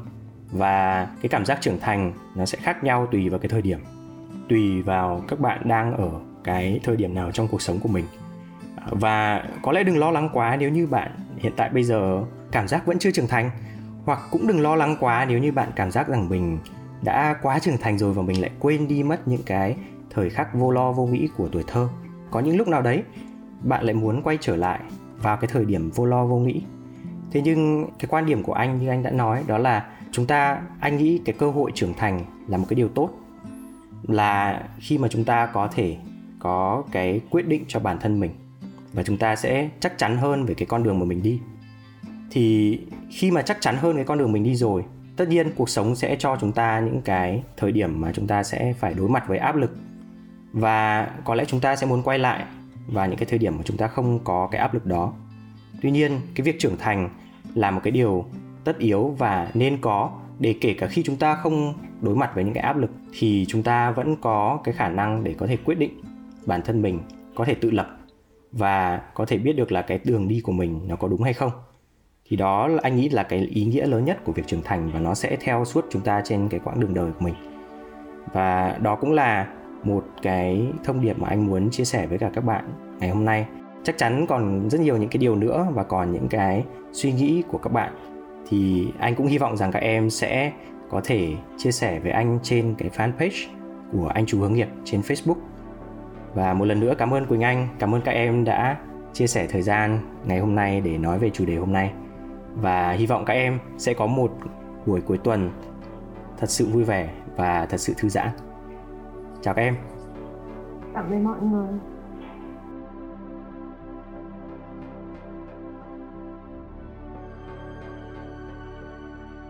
và 0.51 1.07
cái 1.21 1.29
cảm 1.29 1.45
giác 1.45 1.57
trưởng 1.61 1.79
thành 1.79 2.13
nó 2.35 2.45
sẽ 2.45 2.57
khác 2.61 2.83
nhau 2.83 3.07
tùy 3.11 3.29
vào 3.29 3.39
cái 3.39 3.49
thời 3.49 3.61
điểm 3.61 3.79
tùy 4.49 4.81
vào 4.81 5.21
các 5.27 5.39
bạn 5.39 5.61
đang 5.63 5.97
ở 5.97 6.09
cái 6.43 6.79
thời 6.83 6.95
điểm 6.95 7.13
nào 7.13 7.31
trong 7.31 7.47
cuộc 7.47 7.61
sống 7.61 7.79
của 7.79 7.89
mình 7.89 8.05
và 8.89 9.43
có 9.61 9.71
lẽ 9.71 9.83
đừng 9.83 9.97
lo 9.97 10.11
lắng 10.11 10.29
quá 10.33 10.57
nếu 10.59 10.69
như 10.69 10.87
bạn 10.87 11.11
hiện 11.37 11.53
tại 11.55 11.69
bây 11.69 11.83
giờ 11.83 12.23
cảm 12.55 12.67
giác 12.67 12.85
vẫn 12.85 12.99
chưa 12.99 13.11
trưởng 13.11 13.27
thành. 13.27 13.49
Hoặc 14.05 14.19
cũng 14.31 14.47
đừng 14.47 14.61
lo 14.61 14.75
lắng 14.75 14.97
quá, 14.99 15.25
nếu 15.29 15.39
như 15.39 15.51
bạn 15.51 15.71
cảm 15.75 15.91
giác 15.91 16.07
rằng 16.07 16.29
mình 16.29 16.57
đã 17.01 17.35
quá 17.41 17.59
trưởng 17.59 17.77
thành 17.77 17.97
rồi 17.97 18.13
và 18.13 18.21
mình 18.21 18.41
lại 18.41 18.51
quên 18.59 18.87
đi 18.87 19.03
mất 19.03 19.27
những 19.27 19.43
cái 19.45 19.75
thời 20.09 20.29
khắc 20.29 20.53
vô 20.53 20.71
lo, 20.71 20.91
vô 20.91 21.05
nghĩ 21.05 21.29
của 21.37 21.49
tuổi 21.51 21.63
thơ. 21.67 21.87
Có 22.31 22.39
những 22.39 22.57
lúc 22.57 22.67
nào 22.67 22.81
đấy, 22.81 23.03
bạn 23.63 23.83
lại 23.85 23.93
muốn 23.93 24.21
quay 24.23 24.37
trở 24.41 24.55
lại 24.55 24.79
vào 25.21 25.37
cái 25.37 25.49
thời 25.53 25.65
điểm 25.65 25.91
vô 25.91 26.05
lo, 26.05 26.25
vô 26.25 26.37
nghĩ. 26.37 26.61
Thế 27.31 27.41
nhưng 27.41 27.85
cái 27.99 28.07
quan 28.09 28.25
điểm 28.25 28.43
của 28.43 28.53
anh 28.53 28.79
như 28.79 28.87
anh 28.87 29.03
đã 29.03 29.11
nói, 29.11 29.43
đó 29.47 29.57
là 29.57 29.87
chúng 30.11 30.27
ta, 30.27 30.61
anh 30.79 30.97
nghĩ 30.97 31.21
cái 31.25 31.35
cơ 31.39 31.51
hội 31.51 31.71
trưởng 31.75 31.93
thành 31.93 32.25
là 32.47 32.57
một 32.57 32.65
cái 32.69 32.75
điều 32.75 32.89
tốt. 32.89 33.09
Là 34.03 34.63
khi 34.79 34.97
mà 34.97 35.07
chúng 35.07 35.23
ta 35.23 35.45
có 35.45 35.67
thể 35.67 35.97
có 36.39 36.83
cái 36.91 37.21
quyết 37.29 37.47
định 37.47 37.63
cho 37.67 37.79
bản 37.79 37.99
thân 37.99 38.19
mình. 38.19 38.31
Và 38.93 39.03
chúng 39.03 39.17
ta 39.17 39.35
sẽ 39.35 39.69
chắc 39.79 39.97
chắn 39.97 40.17
hơn 40.17 40.45
về 40.45 40.53
cái 40.53 40.65
con 40.65 40.83
đường 40.83 40.99
mà 40.99 41.05
mình 41.05 41.23
đi 41.23 41.39
thì 42.31 42.79
khi 43.09 43.31
mà 43.31 43.41
chắc 43.41 43.61
chắn 43.61 43.75
hơn 43.77 43.95
cái 43.95 44.05
con 44.05 44.17
đường 44.17 44.31
mình 44.31 44.43
đi 44.43 44.55
rồi, 44.55 44.83
tất 45.15 45.29
nhiên 45.29 45.51
cuộc 45.55 45.69
sống 45.69 45.95
sẽ 45.95 46.15
cho 46.19 46.37
chúng 46.41 46.51
ta 46.51 46.79
những 46.79 47.01
cái 47.01 47.43
thời 47.57 47.71
điểm 47.71 48.01
mà 48.01 48.11
chúng 48.13 48.27
ta 48.27 48.43
sẽ 48.43 48.73
phải 48.79 48.93
đối 48.93 49.09
mặt 49.09 49.27
với 49.27 49.37
áp 49.37 49.55
lực. 49.55 49.77
Và 50.51 51.09
có 51.25 51.35
lẽ 51.35 51.45
chúng 51.45 51.59
ta 51.59 51.75
sẽ 51.75 51.87
muốn 51.87 52.03
quay 52.03 52.19
lại 52.19 52.45
và 52.87 53.05
những 53.05 53.17
cái 53.17 53.25
thời 53.25 53.39
điểm 53.39 53.57
mà 53.57 53.63
chúng 53.65 53.77
ta 53.77 53.87
không 53.87 54.19
có 54.23 54.47
cái 54.51 54.61
áp 54.61 54.73
lực 54.73 54.85
đó. 54.85 55.13
Tuy 55.81 55.91
nhiên, 55.91 56.19
cái 56.35 56.45
việc 56.45 56.59
trưởng 56.59 56.77
thành 56.77 57.09
là 57.55 57.71
một 57.71 57.81
cái 57.83 57.91
điều 57.91 58.25
tất 58.63 58.77
yếu 58.77 59.15
và 59.17 59.51
nên 59.53 59.77
có 59.81 60.11
để 60.39 60.55
kể 60.61 60.73
cả 60.73 60.87
khi 60.87 61.03
chúng 61.03 61.17
ta 61.17 61.35
không 61.35 61.73
đối 62.01 62.15
mặt 62.15 62.31
với 62.35 62.43
những 62.43 62.53
cái 62.53 62.63
áp 62.63 62.77
lực 62.77 62.91
thì 63.19 63.45
chúng 63.47 63.63
ta 63.63 63.91
vẫn 63.91 64.15
có 64.15 64.59
cái 64.63 64.73
khả 64.73 64.89
năng 64.89 65.23
để 65.23 65.35
có 65.37 65.47
thể 65.47 65.57
quyết 65.57 65.75
định 65.79 66.01
bản 66.45 66.61
thân 66.61 66.81
mình 66.81 66.99
có 67.35 67.45
thể 67.45 67.53
tự 67.53 67.71
lập 67.71 67.97
và 68.51 69.01
có 69.13 69.25
thể 69.25 69.37
biết 69.37 69.53
được 69.53 69.71
là 69.71 69.81
cái 69.81 69.99
đường 70.03 70.27
đi 70.27 70.41
của 70.41 70.51
mình 70.51 70.87
nó 70.87 70.95
có 70.95 71.07
đúng 71.07 71.23
hay 71.23 71.33
không 71.33 71.51
thì 72.29 72.37
đó 72.37 72.69
anh 72.81 72.95
nghĩ 72.95 73.09
là 73.09 73.23
cái 73.23 73.39
ý 73.39 73.65
nghĩa 73.65 73.85
lớn 73.85 74.05
nhất 74.05 74.23
của 74.23 74.31
việc 74.31 74.47
trưởng 74.47 74.61
thành 74.63 74.89
và 74.93 74.99
nó 74.99 75.13
sẽ 75.13 75.37
theo 75.41 75.65
suốt 75.65 75.85
chúng 75.89 76.01
ta 76.01 76.21
trên 76.25 76.47
cái 76.49 76.59
quãng 76.63 76.79
đường 76.79 76.93
đời 76.93 77.11
của 77.11 77.25
mình. 77.25 77.33
Và 78.33 78.77
đó 78.81 78.95
cũng 78.95 79.11
là 79.11 79.47
một 79.83 80.05
cái 80.21 80.67
thông 80.83 81.01
điệp 81.01 81.19
mà 81.19 81.27
anh 81.27 81.47
muốn 81.47 81.69
chia 81.71 81.85
sẻ 81.85 82.07
với 82.07 82.17
cả 82.17 82.29
các 82.33 82.43
bạn 82.43 82.69
ngày 82.99 83.09
hôm 83.09 83.25
nay. 83.25 83.45
Chắc 83.83 83.97
chắn 83.97 84.25
còn 84.27 84.69
rất 84.69 84.81
nhiều 84.81 84.97
những 84.97 85.09
cái 85.09 85.17
điều 85.17 85.35
nữa 85.35 85.67
và 85.73 85.83
còn 85.83 86.11
những 86.11 86.27
cái 86.27 86.63
suy 86.91 87.11
nghĩ 87.11 87.43
của 87.47 87.57
các 87.57 87.73
bạn. 87.73 87.93
Thì 88.49 88.87
anh 88.99 89.15
cũng 89.15 89.27
hy 89.27 89.37
vọng 89.37 89.57
rằng 89.57 89.71
các 89.71 89.79
em 89.79 90.09
sẽ 90.09 90.51
có 90.89 91.01
thể 91.03 91.33
chia 91.57 91.71
sẻ 91.71 91.99
với 91.99 92.11
anh 92.11 92.39
trên 92.43 92.75
cái 92.77 92.89
fanpage 92.89 93.47
của 93.91 94.07
anh 94.07 94.25
chú 94.25 94.39
hướng 94.39 94.53
nghiệp 94.53 94.67
trên 94.85 95.01
Facebook. 95.01 95.37
Và 96.33 96.53
một 96.53 96.65
lần 96.65 96.79
nữa 96.79 96.93
cảm 96.97 97.13
ơn 97.13 97.25
Quỳnh 97.25 97.41
Anh, 97.41 97.67
cảm 97.79 97.95
ơn 97.95 98.01
các 98.01 98.11
em 98.11 98.43
đã 98.43 98.77
chia 99.13 99.27
sẻ 99.27 99.47
thời 99.49 99.61
gian 99.61 99.99
ngày 100.25 100.39
hôm 100.39 100.55
nay 100.55 100.81
để 100.81 100.97
nói 100.97 101.19
về 101.19 101.29
chủ 101.29 101.45
đề 101.45 101.55
hôm 101.55 101.73
nay 101.73 101.91
và 102.55 102.91
hy 102.91 103.05
vọng 103.05 103.25
các 103.25 103.33
em 103.33 103.59
sẽ 103.77 103.93
có 103.93 104.07
một 104.07 104.31
buổi 104.85 105.01
cuối 105.01 105.17
tuần 105.17 105.51
thật 106.37 106.49
sự 106.49 106.65
vui 106.65 106.83
vẻ 106.83 107.09
và 107.35 107.65
thật 107.65 107.77
sự 107.77 107.93
thư 107.97 108.09
giãn. 108.09 108.29
Chào 109.41 109.53
các 109.53 109.61
em. 109.61 109.75
Tạm 110.93 111.11
biệt 111.11 111.17
mọi 111.17 111.39
người. 111.41 111.67